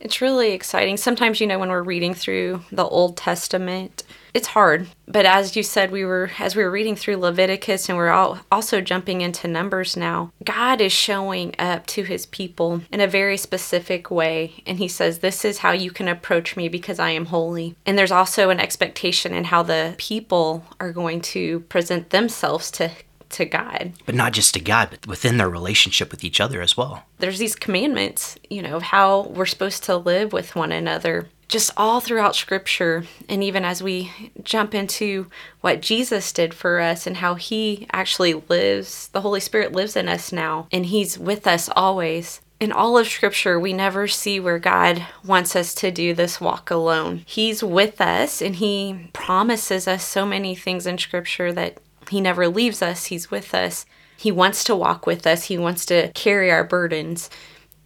It's 0.05 0.21
really 0.21 0.53
exciting. 0.53 0.99
Sometimes, 0.99 1.40
you 1.40 1.47
know, 1.47 1.59
when 1.59 1.71
we're 1.71 1.83
reading 1.83 2.12
through 2.12 2.61
the 2.71 2.85
Old 2.85 3.17
Testament, 3.17 4.03
it's 4.35 4.49
hard. 4.49 4.88
But 5.09 5.25
as 5.25 5.57
you 5.57 5.62
said, 5.62 5.90
we 5.90 6.05
were 6.05 6.31
as 6.38 6.55
we 6.55 6.62
were 6.62 6.71
reading 6.71 6.95
through 6.95 7.17
Leviticus 7.17 7.88
and 7.88 7.97
we're 7.97 8.11
all 8.11 8.40
also 8.53 8.83
jumping 8.83 9.23
into 9.23 9.49
Numbers 9.49 9.97
now. 9.97 10.31
God 10.45 10.83
is 10.83 10.93
showing 10.93 11.55
up 11.59 11.87
to 11.87 12.03
his 12.03 12.27
people 12.27 12.83
in 12.93 13.01
a 13.01 13.07
very 13.07 13.38
specific 13.38 14.11
way, 14.11 14.62
and 14.67 14.79
he 14.79 14.88
says, 14.88 15.21
"This 15.21 15.43
is 15.43 15.59
how 15.59 15.73
you 15.73 15.90
can 15.90 16.09
approach 16.09 16.55
me 16.55 16.69
because 16.69 16.99
I 16.99 17.11
am 17.11 17.27
holy." 17.27 17.75
And 17.87 17.97
there's 17.97 18.12
also 18.12 18.51
an 18.51 18.61
expectation 18.61 19.33
in 19.33 19.45
how 19.45 19.62
the 19.62 19.95
people 19.97 20.64
are 20.81 20.93
going 20.93 21.23
to 21.23 21.61
present 21.61 22.11
themselves 22.11 22.71
to 22.73 22.90
to 23.35 23.44
God. 23.44 23.92
but 24.07 24.14
not 24.14 24.33
just 24.33 24.55
to 24.55 24.61
god 24.61 24.88
but 24.90 25.07
within 25.07 25.37
their 25.37 25.49
relationship 25.49 26.11
with 26.11 26.25
each 26.25 26.40
other 26.40 26.61
as 26.61 26.77
well 26.77 27.05
there's 27.25 27.38
these 27.38 27.57
commandments, 27.57 28.38
you 28.51 28.61
know, 28.61 28.77
of 28.77 28.83
how 28.83 29.23
we're 29.29 29.47
supposed 29.47 29.85
to 29.85 29.97
live 29.97 30.35
with 30.35 30.55
one 30.55 30.73
another, 30.73 31.29
just 31.49 31.70
all 31.75 32.01
throughout 32.01 32.37
scripture. 32.37 33.05
And 33.31 33.42
even 33.42 33.64
as 33.64 33.83
we 33.83 34.12
jump 34.42 34.75
into 34.75 35.31
what 35.62 35.81
Jesus 35.81 36.33
did 36.33 36.53
for 36.53 36.81
us 36.81 37.07
and 37.07 37.16
how 37.16 37.35
he 37.35 37.87
actually 37.94 38.35
lives, 38.35 39.09
the 39.09 39.23
Holy 39.23 39.40
Spirit 39.40 39.73
lives 39.73 39.97
in 39.97 40.07
us 40.07 40.33
now, 40.33 40.68
and 40.70 40.85
he's 40.85 41.18
with 41.18 41.47
us 41.47 41.70
always. 41.75 42.42
In 42.61 42.73
all 42.73 42.99
of 42.99 43.09
scripture, 43.09 43.59
we 43.59 43.73
never 43.73 44.07
see 44.07 44.38
where 44.38 44.59
God 44.59 45.03
wants 45.25 45.57
us 45.57 45.75
to 45.77 45.90
do 45.90 46.12
this 46.12 46.42
walk 46.42 46.70
alone. 46.70 47.23
He's 47.27 47.64
with 47.64 48.01
us 48.03 48.42
and 48.42 48.57
he 48.57 49.09
promises 49.12 49.88
us 49.88 50.05
so 50.05 50.25
many 50.25 50.55
things 50.55 50.87
in 50.87 50.99
scripture 50.99 51.53
that 51.53 51.79
he 52.14 52.20
never 52.20 52.46
leaves 52.48 52.81
us, 52.81 53.07
he's 53.07 53.31
with 53.31 53.53
us. 53.55 53.85
He 54.16 54.31
wants 54.31 54.62
to 54.64 54.77
walk 54.77 55.05
with 55.05 55.27
us. 55.27 55.44
He 55.44 55.59
wants 55.59 55.85
to 55.87 56.12
carry 56.12 56.50
our 56.50 56.62
burdens. 56.62 57.29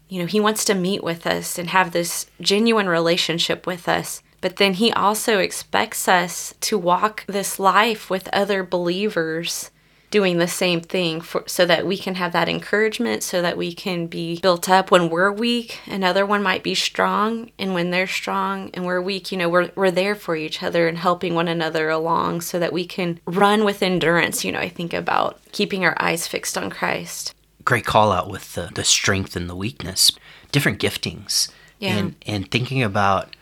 You 0.09 0.21
know, 0.21 0.27
he 0.27 0.39
wants 0.39 0.65
to 0.67 0.75
meet 0.75 1.03
with 1.03 1.27
us 1.27 1.59
and 1.59 1.71
have 1.71 1.93
this 1.93 2.27
genuine 2.41 2.89
relationship 2.89 3.67
with 3.67 3.89
us. 3.89 4.23
But 4.43 4.57
then 4.57 4.75
he 4.75 4.93
also 4.93 5.39
expects 5.39 6.07
us 6.07 6.55
to 6.61 6.77
walk 6.77 7.25
this 7.27 7.59
life 7.59 8.11
with 8.11 8.29
other 8.29 8.63
believers 8.63 9.71
doing 10.11 10.39
the 10.39 10.49
same 10.49 10.81
thing 10.81 11.21
for, 11.21 11.45
so 11.47 11.67
that 11.67 11.87
we 11.87 11.99
can 11.99 12.15
have 12.15 12.33
that 12.33 12.49
encouragement, 12.49 13.23
so 13.23 13.43
that 13.43 13.57
we 13.57 13.73
can 13.73 14.07
be 14.07 14.41
built 14.41 14.69
up 14.69 14.91
when 14.91 15.11
we're 15.11 15.31
weak. 15.31 15.81
Another 15.87 16.25
one 16.25 16.43
might 16.43 16.63
be 16.63 16.75
strong, 16.75 17.51
and 17.59 17.75
when 17.75 17.91
they're 17.91 18.07
strong 18.07 18.71
and 18.73 18.87
we're 18.87 19.03
weak, 19.03 19.31
you 19.31 19.39
know, 19.39 19.49
we're, 19.49 19.71
we're 19.75 19.91
there 19.91 20.15
for 20.15 20.35
each 20.35 20.63
other 20.63 20.89
and 20.89 20.99
helping 20.99 21.35
one 21.35 21.49
another 21.49 21.91
along 21.91 22.41
so 22.41 22.59
that 22.59 22.73
we 22.73 22.87
can 22.87 23.21
run 23.27 23.65
with 23.65 23.83
endurance. 23.83 24.45
You 24.45 24.53
know, 24.53 24.61
I 24.61 24.69
think 24.69 24.95
about 24.95 25.39
keeping 25.53 25.85
our 25.85 25.97
eyes 26.01 26.27
fixed 26.27 26.57
on 26.57 26.71
Christ. 26.71 27.35
Great 27.65 27.85
call 27.85 28.11
out 28.11 28.31
with 28.31 28.55
the, 28.55 28.71
the 28.75 28.85
strength 28.85 29.37
and 29.37 29.49
the 29.49 29.57
weakness, 29.57 30.11
different 30.53 30.81
giftings. 30.81 31.51
Yeah. 31.79 31.97
And, 31.97 32.15
and 32.27 32.51
thinking 32.51 32.83
about 32.83 33.37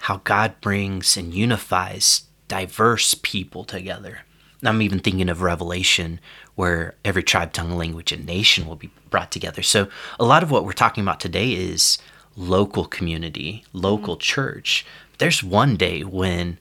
how 0.00 0.18
God 0.24 0.60
brings 0.60 1.16
and 1.16 1.32
unifies 1.32 2.22
diverse 2.46 3.14
people 3.14 3.64
together. 3.64 4.20
I'm 4.62 4.82
even 4.82 4.98
thinking 4.98 5.28
of 5.28 5.42
Revelation, 5.42 6.20
where 6.56 6.94
every 7.04 7.22
tribe, 7.22 7.52
tongue, 7.52 7.76
language, 7.76 8.10
and 8.10 8.26
nation 8.26 8.66
will 8.66 8.76
be 8.76 8.90
brought 9.10 9.30
together. 9.30 9.62
So, 9.62 9.88
a 10.18 10.24
lot 10.24 10.42
of 10.42 10.50
what 10.50 10.64
we're 10.64 10.72
talking 10.72 11.02
about 11.02 11.20
today 11.20 11.52
is 11.52 11.98
local 12.36 12.84
community, 12.84 13.64
local 13.72 14.14
mm-hmm. 14.14 14.22
church. 14.22 14.84
There's 15.18 15.42
one 15.42 15.76
day 15.76 16.02
when 16.02 16.58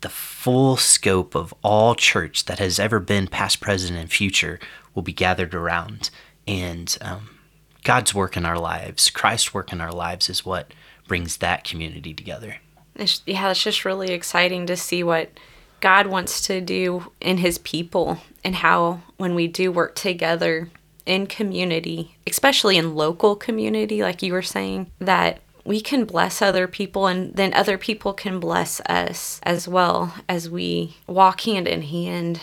the 0.00 0.08
full 0.08 0.76
scope 0.76 1.34
of 1.34 1.52
all 1.62 1.94
church 1.94 2.44
that 2.44 2.58
has 2.58 2.78
ever 2.78 3.00
been 3.00 3.26
past, 3.26 3.60
present, 3.60 3.98
and 3.98 4.10
future 4.10 4.60
will 4.94 5.02
be 5.02 5.12
gathered 5.12 5.54
around. 5.54 6.10
And 6.46 6.96
um, 7.00 7.38
God's 7.82 8.14
work 8.14 8.36
in 8.36 8.44
our 8.44 8.58
lives, 8.58 9.10
Christ's 9.10 9.52
work 9.52 9.72
in 9.72 9.80
our 9.80 9.92
lives, 9.92 10.28
is 10.28 10.44
what 10.44 10.72
brings 11.08 11.38
that 11.38 11.64
community 11.64 12.14
together. 12.14 12.56
It's, 12.94 13.22
yeah, 13.26 13.50
it's 13.50 13.62
just 13.62 13.84
really 13.84 14.10
exciting 14.10 14.66
to 14.66 14.76
see 14.76 15.02
what 15.02 15.30
God 15.80 16.06
wants 16.06 16.42
to 16.46 16.60
do 16.60 17.12
in 17.20 17.38
his 17.38 17.58
people 17.58 18.18
and 18.44 18.56
how 18.56 19.00
when 19.16 19.34
we 19.34 19.46
do 19.46 19.70
work 19.70 19.94
together 19.94 20.70
in 21.06 21.26
community, 21.26 22.16
especially 22.26 22.76
in 22.76 22.94
local 22.94 23.34
community, 23.36 24.02
like 24.02 24.22
you 24.22 24.32
were 24.32 24.42
saying, 24.42 24.90
that 24.98 25.40
we 25.64 25.80
can 25.80 26.04
bless 26.04 26.40
other 26.40 26.66
people 26.66 27.06
and 27.06 27.34
then 27.34 27.52
other 27.54 27.76
people 27.76 28.12
can 28.12 28.40
bless 28.40 28.80
us 28.82 29.40
as 29.42 29.68
well 29.68 30.14
as 30.28 30.48
we 30.48 30.96
walk 31.06 31.42
hand 31.42 31.68
in 31.68 31.82
hand 31.82 32.40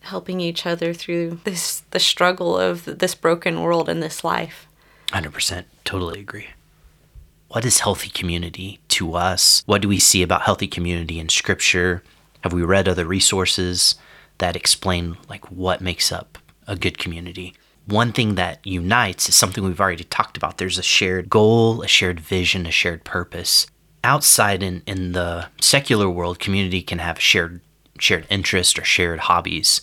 helping 0.00 0.40
each 0.40 0.66
other 0.66 0.94
through 0.94 1.40
this 1.44 1.82
the 1.90 2.00
struggle 2.00 2.56
of 2.56 2.84
this 2.84 3.14
broken 3.14 3.60
world 3.60 3.88
and 3.88 4.02
this 4.02 4.24
life. 4.24 4.66
100% 5.08 5.64
totally 5.84 6.20
agree. 6.20 6.48
What 7.48 7.64
is 7.64 7.80
healthy 7.80 8.10
community 8.10 8.80
to 8.88 9.14
us? 9.14 9.62
What 9.66 9.82
do 9.82 9.88
we 9.88 10.00
see 10.00 10.22
about 10.22 10.42
healthy 10.42 10.66
community 10.66 11.20
in 11.20 11.28
scripture 11.28 12.02
have 12.46 12.52
we 12.52 12.62
read 12.62 12.88
other 12.88 13.04
resources 13.04 13.96
that 14.38 14.54
explain 14.54 15.16
like 15.28 15.50
what 15.50 15.80
makes 15.80 16.12
up 16.12 16.38
a 16.68 16.76
good 16.76 16.96
community? 16.96 17.54
One 17.86 18.12
thing 18.12 18.36
that 18.36 18.64
unites 18.64 19.28
is 19.28 19.34
something 19.34 19.64
we've 19.64 19.80
already 19.80 20.04
talked 20.04 20.36
about. 20.36 20.58
There's 20.58 20.78
a 20.78 20.82
shared 20.82 21.28
goal, 21.28 21.82
a 21.82 21.88
shared 21.88 22.20
vision, 22.20 22.64
a 22.64 22.70
shared 22.70 23.04
purpose. 23.04 23.66
Outside 24.04 24.62
in, 24.62 24.82
in 24.86 25.10
the 25.12 25.48
secular 25.60 26.08
world, 26.08 26.38
community 26.38 26.82
can 26.82 27.00
have 27.00 27.20
shared 27.20 27.60
shared 27.98 28.26
interest 28.30 28.78
or 28.78 28.84
shared 28.84 29.20
hobbies. 29.20 29.80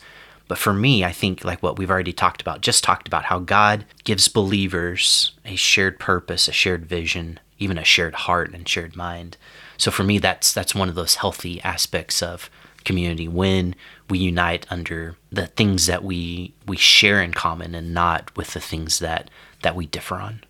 But 0.47 0.57
for 0.57 0.71
me, 0.71 1.03
I 1.03 1.11
think 1.11 1.43
like 1.43 1.63
what 1.63 1.77
we've 1.77 1.89
already 1.89 2.13
talked 2.13 2.41
about, 2.41 2.61
just 2.61 2.83
talked 2.83 3.07
about 3.07 3.25
how 3.25 3.39
God 3.39 3.85
gives 4.03 4.27
believers 4.27 5.33
a 5.43 5.55
shared 5.55 5.99
purpose, 5.99 6.47
a 6.47 6.53
shared 6.53 6.85
vision, 6.85 7.39
even 7.59 7.77
a 7.77 7.83
shared 7.83 8.15
heart 8.15 8.53
and 8.53 8.67
shared 8.67 8.95
mind. 8.95 9.37
So 9.77 9.91
for 9.91 10.03
me, 10.03 10.19
that's 10.19 10.53
that's 10.53 10.75
one 10.75 10.89
of 10.89 10.95
those 10.95 11.15
healthy 11.15 11.61
aspects 11.61 12.21
of 12.21 12.49
community 12.83 13.27
when 13.27 13.75
we 14.09 14.19
unite 14.19 14.65
under 14.69 15.15
the 15.31 15.47
things 15.47 15.85
that 15.85 16.03
we 16.03 16.53
we 16.67 16.77
share 16.77 17.21
in 17.21 17.33
common 17.33 17.75
and 17.75 17.93
not 17.93 18.35
with 18.35 18.53
the 18.53 18.59
things 18.59 18.99
that 18.99 19.29
that 19.61 19.75
we 19.75 19.85
differ 19.85 20.15
on. 20.15 20.43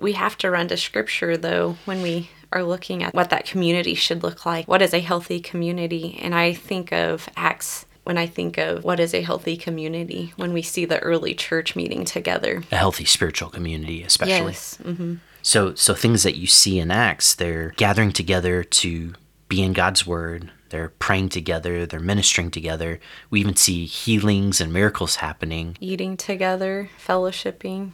We 0.00 0.12
have 0.12 0.36
to 0.38 0.50
run 0.50 0.68
to 0.68 0.76
scripture 0.76 1.36
though 1.36 1.76
when 1.84 2.02
we 2.02 2.30
are 2.52 2.62
looking 2.62 3.02
at 3.02 3.14
what 3.14 3.30
that 3.30 3.46
community 3.46 3.94
should 3.94 4.22
look 4.22 4.44
like. 4.44 4.68
What 4.68 4.82
is 4.82 4.92
a 4.92 5.00
healthy 5.00 5.40
community? 5.40 6.18
And 6.20 6.34
I 6.34 6.52
think 6.52 6.92
of 6.92 7.28
Acts 7.36 7.86
when 8.04 8.18
I 8.18 8.26
think 8.26 8.58
of 8.58 8.84
what 8.84 9.00
is 9.00 9.14
a 9.14 9.22
healthy 9.22 9.56
community 9.56 10.32
when 10.36 10.52
we 10.52 10.62
see 10.62 10.84
the 10.84 10.98
early 11.00 11.34
church 11.34 11.76
meeting 11.76 12.04
together. 12.04 12.62
A 12.72 12.76
healthy 12.76 13.04
spiritual 13.04 13.48
community, 13.48 14.02
especially. 14.02 14.52
Yes. 14.52 14.78
Mm-hmm. 14.82 15.14
So, 15.42 15.74
so 15.74 15.94
things 15.94 16.22
that 16.22 16.36
you 16.36 16.46
see 16.46 16.78
in 16.78 16.90
Acts, 16.90 17.34
they're 17.34 17.70
gathering 17.76 18.12
together 18.12 18.62
to 18.62 19.14
be 19.48 19.62
in 19.62 19.72
God's 19.72 20.06
Word. 20.06 20.50
They're 20.70 20.88
praying 20.88 21.28
together. 21.30 21.84
They're 21.84 22.00
ministering 22.00 22.50
together. 22.50 23.00
We 23.28 23.40
even 23.40 23.56
see 23.56 23.84
healings 23.84 24.60
and 24.60 24.72
miracles 24.72 25.16
happening. 25.16 25.76
Eating 25.80 26.16
together, 26.16 26.88
fellowshipping, 27.04 27.90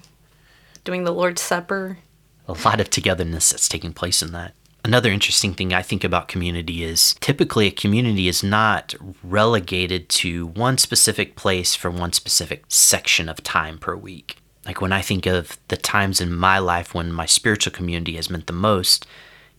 doing 0.84 1.04
the 1.04 1.12
Lord's 1.12 1.42
Supper. 1.42 1.98
A 2.46 2.52
lot 2.52 2.80
of 2.80 2.90
togetherness 2.90 3.50
that's 3.50 3.68
taking 3.68 3.92
place 3.92 4.22
in 4.22 4.32
that. 4.32 4.54
Another 4.84 5.11
interesting 5.11 5.54
thing 5.54 5.74
I 5.74 5.82
think 5.82 6.04
about 6.04 6.28
community 6.28 6.84
is 6.84 7.14
typically 7.20 7.66
a 7.66 7.72
community 7.72 8.28
is 8.28 8.44
not 8.44 8.94
relegated 9.24 10.08
to 10.11 10.46
one 10.46 10.78
specific 10.78 11.34
place 11.34 11.74
for 11.74 11.90
one 11.90 12.12
specific 12.12 12.64
section 12.68 13.28
of 13.28 13.42
time 13.42 13.78
per 13.78 13.96
week. 13.96 14.37
Like 14.68 14.83
when 14.83 14.92
I 14.92 15.00
think 15.00 15.24
of 15.24 15.59
the 15.68 15.78
times 15.78 16.20
in 16.20 16.33
my 16.33 16.59
life 16.59 16.94
when 16.94 17.11
my 17.11 17.24
spiritual 17.24 17.72
community 17.72 18.16
has 18.16 18.28
meant 18.28 18.46
the 18.46 18.52
most, 18.52 19.07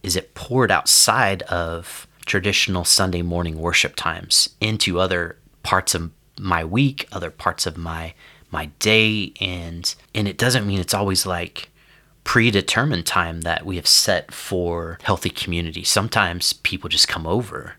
is 0.04 0.16
it 0.16 0.36
poured 0.36 0.70
outside 0.70 1.42
of 1.44 2.08
traditional 2.28 2.86
Sunday 2.86 3.24
morning 3.24 3.58
worship 3.58 3.96
times 3.96 4.50
into 4.62 5.00
other 5.00 5.36
parts 5.64 5.96
of 5.96 6.12
my 6.40 6.64
week, 6.64 7.08
other 7.12 7.32
parts 7.32 7.66
of 7.66 7.76
my 7.76 8.14
my 8.52 8.68
day 8.78 9.34
and 9.42 9.96
and 10.14 10.28
it 10.28 10.38
doesn't 10.38 10.68
mean 10.68 10.80
it's 10.80 10.94
always 10.94 11.26
like 11.26 11.70
predetermined 12.24 13.08
time 13.08 13.42
that 13.42 13.66
we 13.66 13.78
have 13.78 13.88
set 13.88 14.32
for 14.32 15.00
healthy 15.02 15.32
community. 15.32 15.84
Sometimes 15.84 16.54
people 16.54 16.88
just 16.88 17.08
come 17.08 17.26
over 17.26 17.78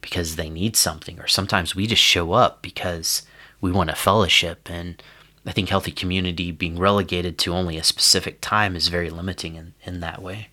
because 0.00 0.36
they 0.36 0.48
need 0.48 0.76
something 0.76 1.18
or 1.18 1.26
sometimes 1.26 1.74
we 1.74 1.88
just 1.88 2.02
show 2.02 2.34
up 2.34 2.62
because 2.62 3.22
we 3.60 3.72
want 3.72 3.90
a 3.90 3.96
fellowship 3.96 4.70
and 4.70 5.02
I 5.48 5.52
think 5.52 5.70
healthy 5.70 5.92
community 5.92 6.52
being 6.52 6.78
relegated 6.78 7.38
to 7.38 7.54
only 7.54 7.78
a 7.78 7.82
specific 7.82 8.42
time 8.42 8.76
is 8.76 8.88
very 8.88 9.08
limiting 9.08 9.54
in, 9.54 9.72
in 9.82 10.00
that 10.00 10.20
way. 10.20 10.48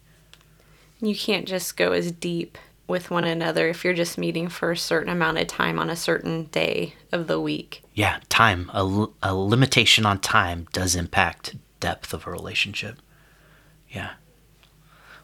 You 1.01 1.13
can't 1.13 1.45
just 1.45 1.75
go 1.75 1.91
as 1.91 2.13
deep 2.13 2.57
with 2.87 3.11
one 3.11 3.25
another 3.25 3.67
if 3.67 3.83
you're 3.83 3.93
just 3.93 4.17
meeting 4.17 4.47
for 4.47 4.71
a 4.71 4.77
certain 4.77 5.09
amount 5.09 5.37
of 5.37 5.47
time 5.47 5.79
on 5.79 5.89
a 5.89 5.97
certain 5.97 6.45
day 6.45 6.93
of 7.11 7.27
the 7.27 7.41
week. 7.41 7.83
Yeah, 7.93 8.19
time, 8.29 8.71
a, 8.73 9.07
a 9.21 9.35
limitation 9.35 10.05
on 10.05 10.19
time 10.19 10.67
does 10.71 10.95
impact 10.95 11.55
depth 11.81 12.13
of 12.13 12.25
a 12.25 12.31
relationship. 12.31 12.99
Yeah. 13.89 14.11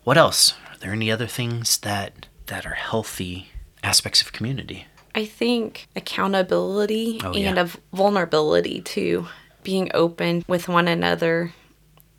What 0.03 0.17
else? 0.17 0.53
Are 0.69 0.77
there 0.79 0.91
any 0.91 1.09
other 1.09 1.27
things 1.27 1.77
that 1.79 2.27
that 2.47 2.65
are 2.65 2.73
healthy 2.73 3.51
aspects 3.83 4.21
of 4.21 4.33
community? 4.33 4.87
I 5.15 5.23
think 5.25 5.87
accountability 5.95 7.21
oh, 7.23 7.31
and 7.31 7.57
yeah. 7.57 7.61
a 7.61 7.95
vulnerability 7.95 8.81
too 8.81 9.27
being 9.63 9.91
open 9.93 10.43
with 10.47 10.67
one 10.67 10.87
another 10.87 11.53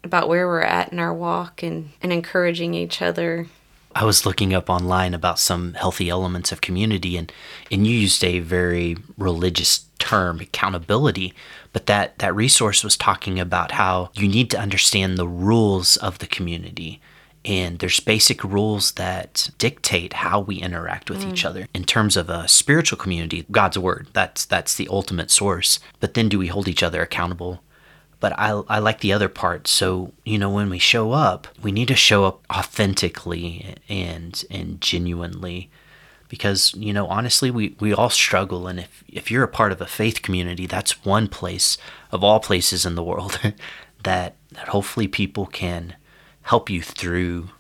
about 0.05 0.29
where 0.29 0.47
we're 0.47 0.61
at 0.61 0.93
in 0.93 0.99
our 0.99 1.15
walk 1.15 1.63
and, 1.63 1.91
and 2.03 2.13
encouraging 2.13 2.75
each 2.75 3.01
other. 3.01 3.47
I 3.95 4.05
was 4.05 4.25
looking 4.25 4.55
up 4.55 4.71
online 4.71 5.13
about 5.13 5.39
some 5.39 5.75
healthy 5.75 6.09
elements 6.09 6.51
of 6.51 6.61
community 6.61 7.17
and, 7.17 7.31
and 7.71 7.87
you 7.87 7.95
used 7.95 8.25
a 8.25 8.39
very 8.39 8.97
religious 9.19 9.85
term, 9.99 10.41
accountability, 10.41 11.35
but 11.73 11.87
that, 11.87 12.19
that 12.19 12.35
resource 12.35 12.83
was 12.83 12.97
talking 12.97 13.39
about 13.39 13.73
how 13.73 14.11
you 14.15 14.27
need 14.27 14.51
to 14.51 14.59
understand 14.59 15.17
the 15.17 15.29
rules 15.29 15.97
of 15.99 16.19
the 16.19 16.27
community 16.27 17.01
and 17.45 17.81
there's 17.81 18.01
basic 18.01 18.45
rules 18.45 18.93
that 18.93 19.51
dictate 19.59 20.13
how 20.13 20.41
we 20.41 20.57
interact 20.57 21.11
with 21.11 21.25
mm. 21.25 21.33
each 21.33 21.45
other. 21.45 21.67
In 21.75 21.85
terms 21.85 22.17
of 22.17 22.31
a 22.31 22.47
spiritual 22.49 22.99
community 22.99 23.45
god's 23.51 23.79
word 23.79 24.09
that's 24.13 24.45
that's 24.45 24.75
the 24.75 24.89
ultimate 24.89 25.31
source 25.31 25.81
but 26.01 26.15
then 26.15 26.29
do 26.29 26.39
we 26.39 26.49
hold 26.49 26.69
each 26.69 26.83
other 26.83 27.03
accountable? 27.03 27.63
But 28.21 28.39
I, 28.39 28.51
I 28.69 28.79
like 28.79 29.01
the 29.01 29.13
other 29.13 29.29
part. 29.29 29.67
So 29.67 30.13
you 30.25 30.39
know 30.39 30.51
when 30.51 30.71
we 30.71 30.79
show 30.79 31.13
up 31.13 31.49
we 31.63 31.73
need 31.73 31.89
to 31.89 31.97
show 31.97 32.25
up 32.25 32.45
authentically 32.53 33.77
and 33.89 34.45
and 34.51 34.81
genuinely 34.81 35.71
because 36.29 36.73
you 36.75 36.93
know 36.93 37.07
honestly 37.09 37.51
we, 37.51 37.75
we 37.81 37.93
all 37.93 38.11
struggle. 38.11 38.69
And 38.69 38.79
if, 38.81 39.05
if 39.09 39.31
you're 39.31 39.45
a 39.45 39.49
part 39.49 39.73
of 39.73 39.81
a 39.81 39.87
faith 39.87 40.23
community 40.23 40.67
that's 40.67 41.05
one 41.05 41.27
place 41.27 41.77
of 42.13 42.23
all 42.23 42.39
places 42.39 42.87
in 42.87 42.95
the 42.95 43.03
world 43.03 43.41
that 44.05 44.37
that 44.53 44.69
hopefully 44.69 45.09
people 45.09 45.47
can 45.47 45.97
help 46.43 46.71
you 46.71 46.83
through 46.83 47.51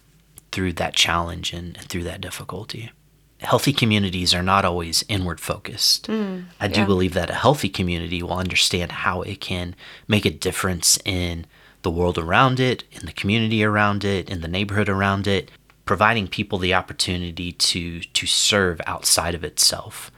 through 0.50 0.74
that 0.74 0.94
challenge 0.94 1.52
and, 1.52 1.76
and 1.78 1.88
through 1.88 2.02
that 2.04 2.20
difficulty. 2.20 2.90
Healthy 3.38 3.72
communities 3.72 4.34
are 4.34 4.42
not 4.42 4.64
always 4.64 5.02
inward 5.08 5.40
focused. 5.40 6.06
Mm, 6.08 6.44
I 6.60 6.68
do 6.68 6.80
yeah. 6.80 6.86
believe 6.86 7.14
that 7.14 7.30
a 7.30 7.34
healthy 7.34 7.68
community 7.68 8.22
will 8.22 8.34
understand 8.34 8.92
how 8.92 9.22
it 9.22 9.40
can 9.40 9.74
make 10.06 10.24
a 10.26 10.30
difference 10.30 10.98
in 11.04 11.46
the 11.80 11.90
world 11.90 12.18
around 12.18 12.60
it, 12.60 12.84
in 12.92 13.06
the 13.06 13.12
community 13.12 13.64
around 13.64 14.04
it, 14.04 14.30
in 14.30 14.42
the 14.42 14.48
neighborhood 14.48 14.88
around 14.88 15.26
it, 15.26 15.50
providing 15.84 16.28
people 16.28 16.58
the 16.58 16.74
opportunity 16.74 17.50
to 17.52 18.00
to 18.00 18.26
serve 18.26 18.80
outside 18.86 19.34
of 19.34 19.42
itself. 19.42 20.12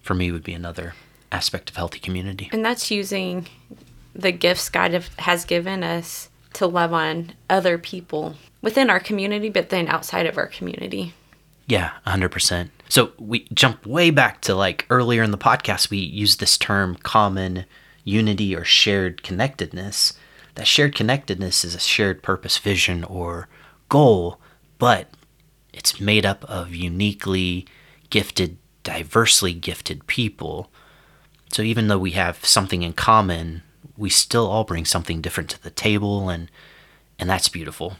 For 0.00 0.14
me 0.14 0.32
would 0.32 0.44
be 0.44 0.54
another 0.54 0.94
aspect 1.30 1.70
of 1.70 1.76
healthy 1.76 1.98
community. 1.98 2.48
And 2.52 2.64
that's 2.64 2.90
using 2.90 3.48
the 4.14 4.32
gifts 4.32 4.68
God 4.68 4.92
have- 4.92 5.10
has 5.18 5.44
given 5.44 5.82
us 5.82 6.28
to 6.54 6.66
love 6.66 6.92
on 6.92 7.32
other 7.50 7.78
people 7.78 8.34
within 8.60 8.90
our 8.90 9.00
community, 9.00 9.48
but 9.48 9.70
then 9.70 9.88
outside 9.88 10.26
of 10.26 10.38
our 10.38 10.46
community. 10.46 11.14
Yeah, 11.66 11.92
100%. 12.06 12.70
So 12.88 13.12
we 13.18 13.46
jump 13.54 13.86
way 13.86 14.10
back 14.10 14.40
to 14.42 14.54
like 14.54 14.86
earlier 14.90 15.22
in 15.22 15.30
the 15.30 15.38
podcast, 15.38 15.90
we 15.90 15.98
used 15.98 16.40
this 16.40 16.58
term 16.58 16.96
common 16.96 17.64
unity 18.04 18.54
or 18.54 18.64
shared 18.64 19.22
connectedness. 19.22 20.12
That 20.54 20.66
shared 20.66 20.94
connectedness 20.94 21.64
is 21.64 21.74
a 21.74 21.80
shared 21.80 22.22
purpose, 22.22 22.58
vision, 22.58 23.04
or 23.04 23.48
goal, 23.88 24.38
but 24.78 25.08
it's 25.72 26.00
made 26.00 26.26
up 26.26 26.44
of 26.44 26.74
uniquely 26.74 27.66
gifted, 28.10 28.58
diversely 28.82 29.54
gifted 29.54 30.06
people. 30.06 30.70
So 31.52 31.62
even 31.62 31.88
though 31.88 31.98
we 31.98 32.10
have 32.12 32.44
something 32.44 32.82
in 32.82 32.92
common, 32.92 33.62
we 34.02 34.10
still 34.10 34.48
all 34.48 34.64
bring 34.64 34.84
something 34.84 35.20
different 35.20 35.48
to 35.48 35.62
the 35.62 35.70
table 35.70 36.28
and 36.28 36.50
and 37.20 37.30
that's 37.30 37.48
beautiful. 37.48 37.94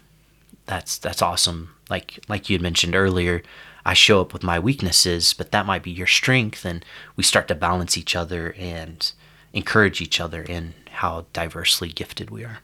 That's 0.67 0.99
that's 0.99 1.23
awesome. 1.23 1.77
Like 1.89 2.19
like 2.29 2.51
you 2.51 2.55
had 2.55 2.63
mentioned 2.63 2.97
earlier, 2.97 3.41
I 3.87 3.95
show 3.95 4.21
up 4.21 4.33
with 4.33 4.43
my 4.43 4.59
weaknesses, 4.59 5.33
but 5.33 5.53
that 5.53 5.65
might 5.65 5.85
be 5.85 5.93
your 5.93 6.09
strength 6.09 6.65
and 6.65 6.85
we 7.15 7.23
start 7.23 7.47
to 7.49 7.55
balance 7.55 7.97
each 7.97 8.17
other 8.17 8.53
and 8.59 9.13
encourage 9.53 10.01
each 10.01 10.21
other 10.21 10.43
in 10.43 10.75
how 10.91 11.27
diversely 11.33 11.91
gifted 11.91 12.31
we 12.31 12.45
are. 12.45 12.59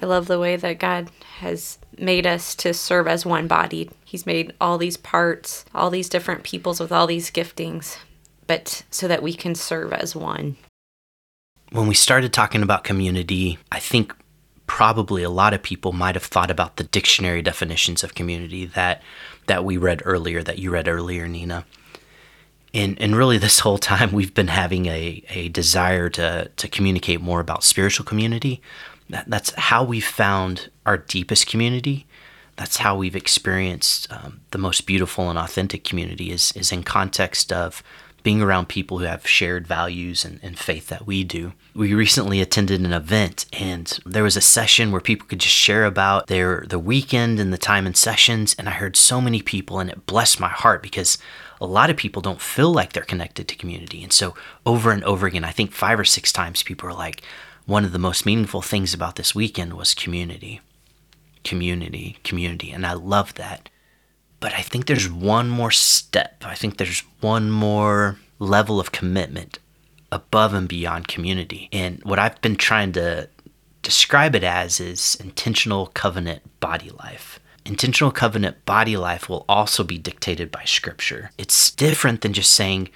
I 0.00 0.06
love 0.06 0.26
the 0.26 0.40
way 0.40 0.56
that 0.56 0.78
God 0.78 1.10
has 1.40 1.78
made 1.98 2.26
us 2.26 2.54
to 2.54 2.72
serve 2.72 3.06
as 3.06 3.26
one 3.26 3.48
body. 3.48 3.90
He's 4.02 4.24
made 4.24 4.54
all 4.58 4.78
these 4.78 4.96
parts, 4.96 5.66
all 5.74 5.90
these 5.90 6.08
different 6.08 6.42
peoples 6.42 6.80
with 6.80 6.90
all 6.90 7.06
these 7.06 7.30
giftings, 7.30 7.98
but 8.46 8.82
so 8.90 9.06
that 9.08 9.22
we 9.22 9.34
can 9.34 9.54
serve 9.54 9.92
as 9.92 10.16
one. 10.16 10.56
When 11.72 11.86
we 11.86 11.94
started 11.94 12.34
talking 12.34 12.62
about 12.62 12.84
community, 12.84 13.58
I 13.70 13.78
think 13.78 14.14
probably 14.66 15.22
a 15.22 15.30
lot 15.30 15.54
of 15.54 15.62
people 15.62 15.92
might 15.92 16.14
have 16.14 16.24
thought 16.24 16.50
about 16.50 16.76
the 16.76 16.84
dictionary 16.84 17.40
definitions 17.42 18.04
of 18.04 18.14
community 18.14 18.66
that 18.66 19.02
that 19.46 19.64
we 19.64 19.76
read 19.76 20.02
earlier, 20.04 20.42
that 20.42 20.58
you 20.58 20.70
read 20.70 20.86
earlier, 20.86 21.26
Nina. 21.26 21.64
And 22.74 23.00
and 23.00 23.16
really 23.16 23.38
this 23.38 23.60
whole 23.60 23.78
time 23.78 24.12
we've 24.18 24.34
been 24.34 24.48
having 24.48 24.86
a, 24.86 25.22
a 25.30 25.48
desire 25.48 26.10
to 26.10 26.50
to 26.54 26.68
communicate 26.68 27.22
more 27.22 27.40
about 27.40 27.64
spiritual 27.64 28.04
community. 28.04 28.60
That, 29.08 29.28
that's 29.28 29.52
how 29.56 29.82
we 29.82 30.00
found 30.00 30.70
our 30.84 30.98
deepest 30.98 31.46
community. 31.46 32.06
That's 32.56 32.78
how 32.78 32.96
we've 32.96 33.16
experienced 33.16 34.12
um, 34.12 34.42
the 34.50 34.58
most 34.58 34.86
beautiful 34.86 35.30
and 35.30 35.38
authentic 35.38 35.84
community 35.84 36.30
is 36.30 36.52
is 36.52 36.70
in 36.70 36.82
context 36.82 37.50
of 37.50 37.82
being 38.22 38.40
around 38.40 38.68
people 38.68 38.98
who 38.98 39.04
have 39.04 39.26
shared 39.26 39.66
values 39.66 40.24
and, 40.24 40.38
and, 40.42 40.58
faith 40.58 40.88
that 40.88 41.06
we 41.06 41.24
do. 41.24 41.52
We 41.74 41.92
recently 41.94 42.40
attended 42.40 42.80
an 42.80 42.92
event 42.92 43.46
and 43.52 43.98
there 44.06 44.22
was 44.22 44.36
a 44.36 44.40
session 44.40 44.92
where 44.92 45.00
people 45.00 45.26
could 45.26 45.40
just 45.40 45.54
share 45.54 45.84
about 45.84 46.28
their 46.28 46.64
the 46.68 46.78
weekend 46.78 47.40
and 47.40 47.52
the 47.52 47.58
time 47.58 47.86
in 47.86 47.94
sessions 47.94 48.54
and 48.58 48.68
I 48.68 48.72
heard 48.72 48.96
so 48.96 49.20
many 49.20 49.42
people 49.42 49.80
and 49.80 49.90
it 49.90 50.06
blessed 50.06 50.38
my 50.38 50.48
heart 50.48 50.82
because 50.82 51.18
a 51.60 51.66
lot 51.66 51.90
of 51.90 51.96
people 51.96 52.22
don't 52.22 52.40
feel 52.40 52.72
like 52.72 52.92
they're 52.92 53.02
connected 53.02 53.48
to 53.48 53.56
community. 53.56 54.02
And 54.02 54.12
so 54.12 54.34
over 54.66 54.90
and 54.90 55.04
over 55.04 55.26
again, 55.26 55.44
I 55.44 55.52
think 55.52 55.72
five 55.72 55.98
or 55.98 56.04
six 56.04 56.32
times 56.32 56.62
people 56.62 56.88
are 56.88 56.94
like, 56.94 57.22
one 57.66 57.84
of 57.84 57.92
the 57.92 57.98
most 57.98 58.26
meaningful 58.26 58.62
things 58.62 58.92
about 58.92 59.16
this 59.16 59.34
weekend 59.34 59.74
was 59.74 59.94
community. 59.94 60.60
Community, 61.44 62.18
community. 62.24 62.72
And 62.72 62.84
I 62.84 62.94
love 62.94 63.34
that. 63.34 63.68
But 64.42 64.54
I 64.54 64.62
think 64.62 64.86
there's 64.86 65.08
one 65.08 65.48
more 65.48 65.70
step. 65.70 66.42
I 66.44 66.56
think 66.56 66.76
there's 66.76 67.04
one 67.20 67.52
more 67.52 68.18
level 68.40 68.80
of 68.80 68.90
commitment 68.90 69.60
above 70.10 70.52
and 70.52 70.68
beyond 70.68 71.06
community. 71.06 71.68
And 71.70 72.02
what 72.02 72.18
I've 72.18 72.40
been 72.42 72.56
trying 72.56 72.90
to 72.94 73.28
describe 73.82 74.34
it 74.34 74.42
as 74.42 74.80
is 74.80 75.16
intentional 75.20 75.92
covenant 75.94 76.42
body 76.58 76.90
life. 76.90 77.38
Intentional 77.64 78.10
covenant 78.10 78.66
body 78.66 78.96
life 78.96 79.28
will 79.28 79.44
also 79.48 79.84
be 79.84 79.96
dictated 79.96 80.50
by 80.50 80.64
scripture. 80.64 81.30
It's 81.38 81.70
different 81.70 82.22
than 82.22 82.32
just 82.32 82.50
saying 82.50 82.90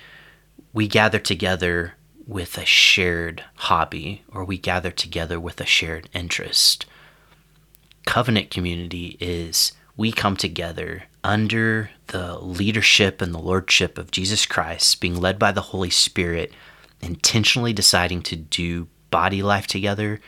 we 0.73 0.89
gather 0.89 1.21
together 1.21 1.95
with 2.27 2.59
a 2.59 2.65
shared 2.65 3.45
hobby 3.55 4.25
or 4.33 4.45
we 4.45 4.59
gather 4.59 4.91
together 4.91 5.39
with 5.39 5.61
a 5.61 5.67
shared 5.67 6.09
interest. 6.13 6.87
Covenant 8.05 8.51
community 8.51 9.17
is 9.21 9.71
we 9.97 10.11
come 10.11 10.37
together 10.37 11.05
under 11.27 11.91
the 12.07 12.39
leadership 12.39 13.21
and 13.21 13.35
the 13.35 13.39
lordship 13.39 13.99
of 13.99 14.13
Jesus 14.13 14.47
Christ, 14.47 15.01
being 15.01 15.21
led 15.21 15.41
by 15.41 15.51
the 15.51 15.61
Holy 15.61 15.91
Spirit, 15.91 16.53
intentionally 17.03 17.73
deciding 17.73 18.23
to 18.23 18.37
do 18.37 18.87
body 19.11 19.43
life 19.43 19.67
together, 19.67 20.21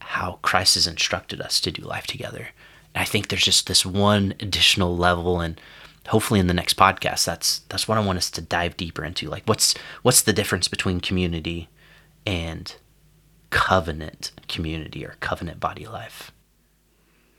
how 0.00 0.38
Christ 0.40 0.76
has 0.76 0.86
instructed 0.86 1.42
us 1.42 1.60
to 1.60 1.70
do 1.70 1.82
life 1.82 2.06
together. 2.06 2.48
And 2.94 3.02
I 3.02 3.04
think 3.04 3.28
there's 3.28 3.44
just 3.44 3.66
this 3.66 3.84
one 3.84 4.32
additional 4.40 4.96
level 4.96 5.40
and 5.40 5.60
hopefully 6.06 6.40
in 6.40 6.46
the 6.46 6.54
next 6.54 6.78
podcast 6.78 7.26
that's 7.26 7.58
that's 7.68 7.86
what 7.86 7.98
I 7.98 8.04
want 8.04 8.16
us 8.16 8.30
to 8.30 8.40
dive 8.40 8.78
deeper 8.78 9.04
into. 9.04 9.28
Like 9.28 9.42
what's 9.44 9.74
what's 10.00 10.22
the 10.22 10.32
difference 10.32 10.68
between 10.68 11.00
community 11.00 11.68
and 12.24 12.74
covenant 13.50 14.32
community 14.48 15.04
or 15.04 15.16
covenant 15.20 15.60
body 15.60 15.86
life? 15.86 16.32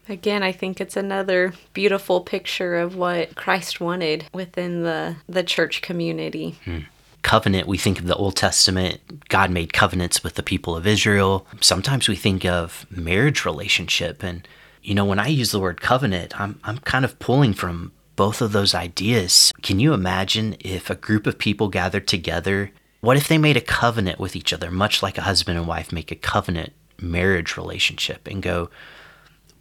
Again, 0.10 0.42
I 0.42 0.52
think 0.52 0.82
it's 0.82 0.98
another 0.98 1.54
beautiful 1.74 2.22
picture 2.22 2.78
of 2.78 2.96
what 2.96 3.36
Christ 3.36 3.80
wanted 3.80 4.26
within 4.34 4.82
the, 4.82 5.18
the 5.28 5.44
church 5.44 5.84
community. 5.84 6.58
Hmm. 6.66 6.80
Covenant, 7.22 7.68
we 7.68 7.78
think 7.78 8.00
of 8.00 8.08
the 8.08 8.16
Old 8.16 8.36
Testament, 8.36 9.28
God 9.30 9.52
made 9.52 9.72
covenants 9.72 10.24
with 10.24 10.34
the 10.34 10.42
people 10.42 10.76
of 10.76 10.88
Israel. 10.88 11.46
Sometimes 11.62 12.08
we 12.08 12.16
think 12.16 12.44
of 12.44 12.88
marriage 12.90 13.46
relationship. 13.46 14.24
And, 14.24 14.48
you 14.82 14.96
know, 14.96 15.06
when 15.06 15.20
I 15.20 15.28
use 15.28 15.52
the 15.52 15.60
word 15.60 15.80
covenant, 15.80 16.40
I'm, 16.40 16.60
I'm 16.64 16.80
kind 16.80 17.06
of 17.06 17.20
pulling 17.20 17.54
from 17.54 17.92
both 18.16 18.42
of 18.42 18.52
those 18.52 18.74
ideas. 18.74 19.52
Can 19.62 19.80
you 19.80 19.94
imagine 19.94 20.56
if 20.62 20.90
a 20.90 20.96
group 20.96 21.28
of 21.28 21.38
people 21.38 21.68
gathered 21.68 22.08
together? 22.08 22.72
What 23.02 23.18
if 23.18 23.28
they 23.28 23.38
made 23.38 23.58
a 23.58 23.62
covenant 23.62 24.20
with 24.20 24.36
each 24.36 24.52
other, 24.54 24.72
much 24.72 25.04
like 25.04 25.18
a 25.18 25.24
husband 25.24 25.58
and 25.58 25.68
wife 25.68 25.92
make 25.92 26.12
a 26.12 26.16
covenant 26.16 26.74
marriage 27.00 27.58
relationship 27.58 28.28
and 28.28 28.42
go, 28.42 28.70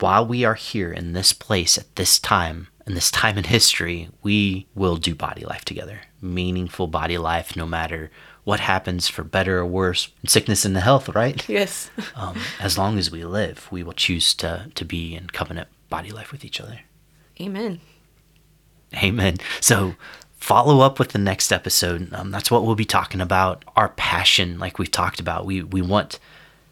while 0.01 0.27
we 0.27 0.45
are 0.45 0.55
here 0.55 0.93
in 0.93 1.13
this 1.13 1.33
place 1.33 1.79
at 1.79 1.97
this 1.97 2.19
time, 2.19 2.69
in 2.87 2.95
this 2.95 3.11
time 3.11 3.37
in 3.37 3.45
history, 3.45 4.09
we 4.23 4.67
will 4.75 4.97
do 4.97 5.15
body 5.15 5.45
life 5.45 5.65
together. 5.65 6.01
Meaningful 6.21 6.87
body 6.87 7.19
life, 7.19 7.57
no 7.57 7.67
matter 7.67 8.11
what 8.45 8.61
happens 8.61 9.09
for 9.09 9.25
better 9.25 9.59
or 9.59 9.67
worse, 9.67 10.11
sickness 10.27 10.65
and 10.65 10.75
the 10.75 10.81
health, 10.81 11.09
right? 11.11 11.47
Yes. 11.49 11.91
um, 12.15 12.41
as 12.61 12.79
long 12.79 12.99
as 12.99 13.11
we 13.11 13.25
live, 13.25 13.69
we 13.71 13.83
will 13.83 13.93
choose 13.93 14.35
to, 14.35 14.71
to 14.75 14.85
be 14.85 15.15
in 15.15 15.29
covenant 15.29 15.69
body 15.91 16.11
life 16.11 16.33
with 16.33 16.45
each 16.45 16.61
other. 16.61 16.81
Amen. 17.41 17.81
Amen. 18.97 19.37
So 19.61 19.97
follow 20.39 20.81
up 20.81 20.99
with 20.99 21.11
the 21.11 21.19
next 21.19 21.53
episode. 21.53 22.13
Um, 22.15 22.31
that's 22.31 22.51
what 22.51 22.65
we'll 22.65 22.75
be 22.75 22.85
talking 22.85 23.21
about. 23.21 23.65
Our 23.77 23.91
passion, 23.91 24.59
like 24.59 24.79
we've 24.79 24.91
talked 24.91 25.21
about, 25.21 25.45
we 25.45 25.63
we 25.63 25.83
want 25.83 26.19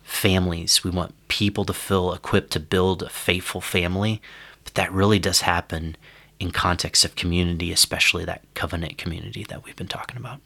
families. 0.07 0.85
We 0.85 0.91
want 0.91 1.15
people 1.29 1.65
to 1.67 1.75
feel 1.75 2.13
equipped 2.13 2.53
to 2.53 2.61
build 2.61 3.03
a 3.03 3.11
faithful 3.11 3.61
family, 3.61 4.23
but 4.65 4.75
that 4.75 4.93
really 4.93 5.19
does 5.19 5.43
happen 5.43 5.97
in 6.39 6.53
context 6.53 7.05
of 7.05 7.17
community, 7.17 7.73
especially 7.73 8.25
that 8.25 8.43
covenant 8.55 8.99
community 8.99 9.45
that 9.49 9.65
we've 9.65 9.77
been 9.77 9.89
talking 9.89 10.17
about. 10.17 10.41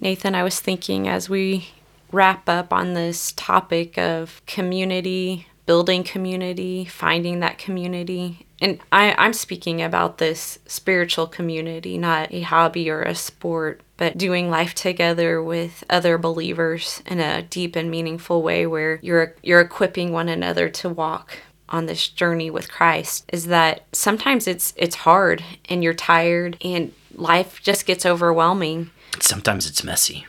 Nathan, 0.00 0.34
I 0.34 0.42
was 0.42 0.58
thinking 0.60 1.06
as 1.06 1.28
we 1.28 1.68
wrap 2.10 2.48
up 2.48 2.72
on 2.72 2.94
this 2.94 3.32
topic 3.32 3.98
of 3.98 4.40
community, 4.46 5.46
building 5.66 6.02
community, 6.02 6.86
finding 6.86 7.40
that 7.40 7.58
community. 7.58 8.46
And 8.60 8.78
I, 8.92 9.14
I'm 9.16 9.32
speaking 9.32 9.80
about 9.80 10.18
this 10.18 10.58
spiritual 10.66 11.26
community, 11.26 11.96
not 11.96 12.32
a 12.32 12.42
hobby 12.42 12.90
or 12.90 13.02
a 13.02 13.14
sport, 13.14 13.80
but 13.96 14.18
doing 14.18 14.50
life 14.50 14.74
together 14.74 15.42
with 15.42 15.82
other 15.88 16.18
believers 16.18 17.02
in 17.06 17.20
a 17.20 17.42
deep 17.42 17.76
and 17.76 17.90
meaningful 17.90 18.42
way 18.42 18.66
where 18.66 18.98
you're 19.02 19.34
you're 19.42 19.60
equipping 19.60 20.12
one 20.12 20.28
another 20.28 20.68
to 20.68 20.88
walk 20.88 21.38
on 21.68 21.86
this 21.86 22.08
journey 22.08 22.50
with 22.50 22.70
Christ 22.70 23.24
is 23.32 23.46
that 23.46 23.84
sometimes 23.92 24.46
it's 24.46 24.74
it's 24.76 24.96
hard 24.96 25.42
and 25.68 25.82
you're 25.82 25.94
tired 25.94 26.56
and 26.62 26.92
life 27.14 27.60
just 27.62 27.86
gets 27.86 28.04
overwhelming. 28.04 28.90
Sometimes 29.20 29.66
it's 29.66 29.84
messy. 29.84 30.26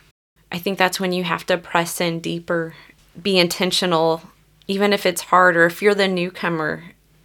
I 0.50 0.58
think 0.58 0.78
that's 0.78 1.00
when 1.00 1.12
you 1.12 1.24
have 1.24 1.46
to 1.46 1.56
press 1.56 2.00
in 2.00 2.20
deeper, 2.20 2.74
be 3.20 3.38
intentional 3.38 4.22
even 4.68 4.92
if 4.92 5.04
it's 5.06 5.22
hard 5.22 5.56
or 5.56 5.66
if 5.66 5.82
you're 5.82 5.94
the 5.94 6.08
newcomer 6.08 6.82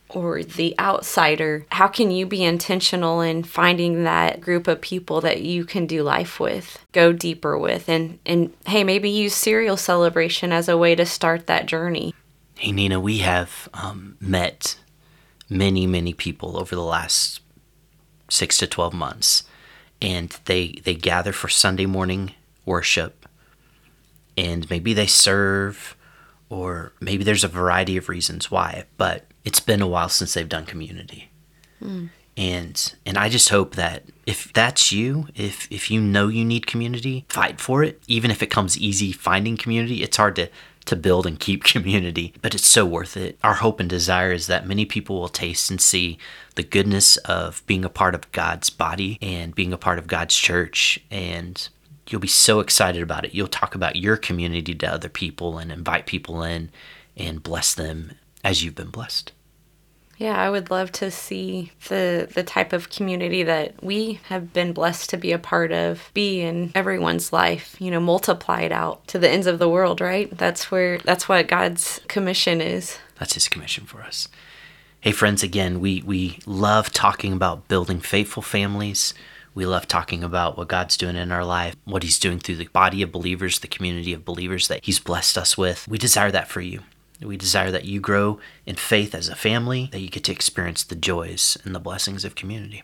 or 0.10 0.44
the 0.44 0.76
outsider, 0.80 1.66
how 1.72 1.88
can 1.88 2.12
you 2.12 2.26
be 2.26 2.44
intentional 2.44 3.22
in 3.22 3.44
finding 3.44 4.04
that 4.04 4.42
group 4.42 4.68
of 4.68 4.82
people 4.82 5.22
that 5.22 5.42
you 5.42 5.66
can 5.66 5.86
do 5.86 6.04
life 6.04 6.40
with, 6.40 6.86
go 6.92 7.12
deeper 7.12 7.58
with, 7.58 7.90
and, 7.90 8.20
and 8.26 8.54
hey, 8.66 8.84
maybe 8.84 9.10
use 9.10 9.36
cereal 9.36 9.78
celebration 9.78 10.52
as 10.52 10.70
a 10.70 10.78
way 10.78 10.96
to 10.96 11.06
start 11.06 11.48
that 11.48 11.66
journey? 11.66 12.14
Hey, 12.58 12.72
Nina, 12.72 13.00
we 13.00 13.20
have 13.20 13.70
um, 13.74 14.18
met 14.20 14.78
many, 15.50 15.86
many 15.86 16.14
people 16.14 16.58
over 16.58 16.76
the 16.76 16.82
last 16.84 17.42
six 18.30 18.58
to 18.58 18.68
12 18.68 18.94
months, 18.94 19.44
and 20.02 20.38
they, 20.46 20.82
they 20.84 20.96
gather 20.96 21.32
for 21.32 21.50
Sunday 21.50 21.86
morning 21.86 22.34
worship 22.66 23.28
and 24.38 24.70
maybe 24.70 24.94
they 24.94 25.08
serve 25.08 25.96
or 26.50 26.94
maybe 27.02 27.24
there's 27.24 27.44
a 27.44 27.50
variety 27.50 27.98
of 27.98 28.08
reasons 28.08 28.50
why, 28.50 28.86
but 28.98 29.26
it's 29.48 29.62
been 29.62 29.82
a 29.82 29.88
while 29.88 30.10
since 30.10 30.34
they've 30.34 30.50
done 30.50 30.66
community. 30.66 31.30
Mm. 31.82 32.10
And 32.36 32.96
and 33.06 33.18
I 33.18 33.30
just 33.30 33.48
hope 33.48 33.76
that 33.76 34.04
if 34.26 34.52
that's 34.52 34.92
you, 34.92 35.30
if 35.36 35.72
if 35.72 35.90
you 35.90 36.02
know 36.02 36.28
you 36.28 36.44
need 36.44 36.68
community, 36.68 37.26
fight 37.30 37.62
for 37.62 37.82
it. 37.82 38.02
Even 38.08 38.30
if 38.30 38.44
it 38.44 38.48
comes 38.48 38.78
easy 38.78 39.14
finding 39.14 39.56
community, 39.56 40.04
it's 40.04 40.18
hard 40.18 40.36
to 40.36 40.50
to 40.88 40.98
build 40.98 41.26
and 41.26 41.40
keep 41.40 41.64
community, 41.74 42.34
but 42.42 42.54
it's 42.54 42.68
so 42.68 42.86
worth 42.86 43.16
it. 43.16 43.40
Our 43.42 43.54
hope 43.54 43.80
and 43.80 43.90
desire 43.90 44.34
is 44.34 44.48
that 44.48 44.68
many 44.68 44.86
people 44.86 45.18
will 45.22 45.30
taste 45.30 45.72
and 45.72 45.80
see 45.80 46.18
the 46.56 46.64
goodness 46.64 47.16
of 47.18 47.66
being 47.68 47.86
a 47.86 47.90
part 47.90 48.16
of 48.16 48.30
God's 48.34 48.70
body 48.70 49.18
and 49.22 49.56
being 49.56 49.72
a 49.72 49.78
part 49.78 49.98
of 49.98 50.08
God's 50.08 50.36
church 50.36 51.00
and 51.10 51.70
you'll 52.10 52.20
be 52.20 52.28
so 52.28 52.60
excited 52.60 53.02
about 53.02 53.24
it. 53.24 53.34
You'll 53.34 53.48
talk 53.48 53.76
about 53.76 53.96
your 53.96 54.18
community 54.18 54.76
to 54.76 54.88
other 54.88 55.10
people 55.10 55.58
and 55.58 55.72
invite 55.72 56.06
people 56.06 56.44
in 56.44 56.70
and 57.16 57.42
bless 57.42 57.74
them 57.74 58.14
as 58.44 58.64
you've 58.64 58.76
been 58.76 58.90
blessed. 58.90 59.32
Yeah, 60.18 60.36
I 60.36 60.50
would 60.50 60.72
love 60.72 60.92
to 60.94 61.12
see 61.12 61.72
the 61.90 62.28
the 62.34 62.44
type 62.44 62.74
of 62.74 62.90
community 62.90 63.44
that 63.44 63.84
we 63.84 64.20
have 64.26 64.52
been 64.52 64.74
blessed 64.74 65.12
to 65.12 65.18
be 65.18 65.32
a 65.32 65.38
part 65.38 65.72
of 65.72 66.10
be 66.14 66.42
in 66.42 66.72
everyone's 66.74 67.32
life, 67.32 67.76
you 67.80 67.92
know, 67.92 68.00
multiplied 68.00 68.72
out 68.72 69.08
to 69.10 69.20
the 69.20 69.30
ends 69.30 69.46
of 69.46 69.60
the 69.60 69.70
world, 69.70 70.02
right? 70.02 70.36
That's 70.36 70.72
where 70.72 70.98
that's 71.00 71.30
what 71.30 71.48
God's 71.48 72.02
commission 72.08 72.62
is. 72.62 72.98
That's 73.20 73.36
his 73.36 73.48
commission 73.48 73.86
for 73.86 74.02
us. 74.02 74.28
Hey 75.00 75.12
friends, 75.12 75.44
again, 75.44 75.80
we 75.80 76.02
we 76.02 76.40
love 76.48 76.92
talking 76.92 77.34
about 77.34 77.68
building 77.68 78.00
faithful 78.00 78.42
families. 78.42 79.14
We 79.54 79.66
love 79.66 79.88
talking 79.88 80.24
about 80.24 80.58
what 80.58 80.68
God's 80.68 80.98
doing 80.98 81.16
in 81.16 81.32
our 81.32 81.44
life, 81.44 81.76
what 81.84 82.04
He's 82.04 82.20
doing 82.20 82.38
through 82.38 82.58
the 82.58 82.68
body 82.68 83.02
of 83.02 83.12
believers, 83.12 83.58
the 83.58 83.68
community 83.68 84.14
of 84.14 84.24
believers 84.24 84.68
that 84.68 84.86
He's 84.86 85.00
blessed 85.00 85.36
us 85.36 85.58
with. 85.58 85.88
We 85.88 85.98
desire 85.98 86.30
that 86.30 86.48
for 86.48 86.62
you. 86.62 86.82
We 87.22 87.38
desire 87.38 87.72
that 87.72 87.86
you 87.86 88.00
grow 88.00 88.40
in 88.66 88.76
faith 88.76 89.16
as 89.16 89.28
a 89.28 89.36
family, 89.36 89.90
that 89.92 90.00
you 90.00 90.10
get 90.10 90.24
to 90.26 90.32
experience 90.32 90.84
the 90.84 90.96
joys 90.96 91.58
and 91.64 91.74
the 91.74 91.80
blessings 91.80 92.24
of 92.24 92.36
community. 92.36 92.84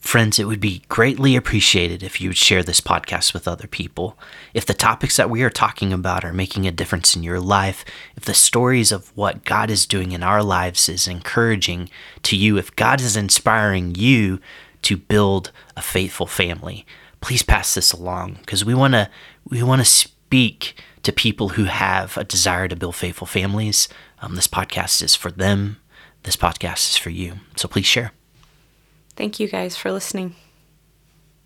Friends, 0.00 0.38
it 0.38 0.46
would 0.46 0.60
be 0.60 0.82
greatly 0.88 1.36
appreciated 1.36 2.02
if 2.02 2.20
you 2.20 2.30
would 2.30 2.36
share 2.36 2.62
this 2.62 2.80
podcast 2.80 3.34
with 3.34 3.46
other 3.46 3.66
people. 3.66 4.18
If 4.54 4.64
the 4.64 4.72
topics 4.72 5.16
that 5.18 5.28
we 5.28 5.42
are 5.42 5.50
talking 5.50 5.92
about 5.92 6.24
are 6.24 6.32
making 6.32 6.66
a 6.66 6.72
difference 6.72 7.14
in 7.14 7.22
your 7.22 7.38
life, 7.38 7.84
if 8.16 8.24
the 8.24 8.32
stories 8.32 8.92
of 8.92 9.14
what 9.14 9.44
God 9.44 9.70
is 9.70 9.84
doing 9.84 10.12
in 10.12 10.22
our 10.22 10.42
lives 10.42 10.88
is 10.88 11.06
encouraging 11.06 11.90
to 12.22 12.34
you, 12.34 12.56
if 12.56 12.74
God 12.76 13.00
is 13.00 13.14
inspiring 13.14 13.94
you 13.94 14.40
to 14.82 14.96
build 14.96 15.52
a 15.76 15.82
faithful 15.82 16.26
family. 16.26 16.86
Please 17.20 17.42
pass 17.42 17.74
this 17.74 17.92
along 17.92 18.38
because 18.40 18.64
we 18.64 18.74
want 18.74 18.94
to 18.94 19.10
we 19.48 19.62
want 19.62 19.80
to 19.80 19.84
speak 19.84 20.74
to 21.02 21.12
people 21.12 21.50
who 21.50 21.64
have 21.64 22.16
a 22.16 22.24
desire 22.24 22.68
to 22.68 22.76
build 22.76 22.96
faithful 22.96 23.26
families. 23.26 23.88
Um, 24.20 24.34
this 24.34 24.48
podcast 24.48 25.02
is 25.02 25.14
for 25.14 25.30
them. 25.30 25.78
This 26.22 26.36
podcast 26.36 26.90
is 26.90 26.96
for 26.96 27.10
you. 27.10 27.34
So 27.56 27.68
please 27.68 27.86
share. 27.86 28.12
Thank 29.16 29.40
you 29.40 29.48
guys 29.48 29.76
for 29.76 29.90
listening. 29.92 30.34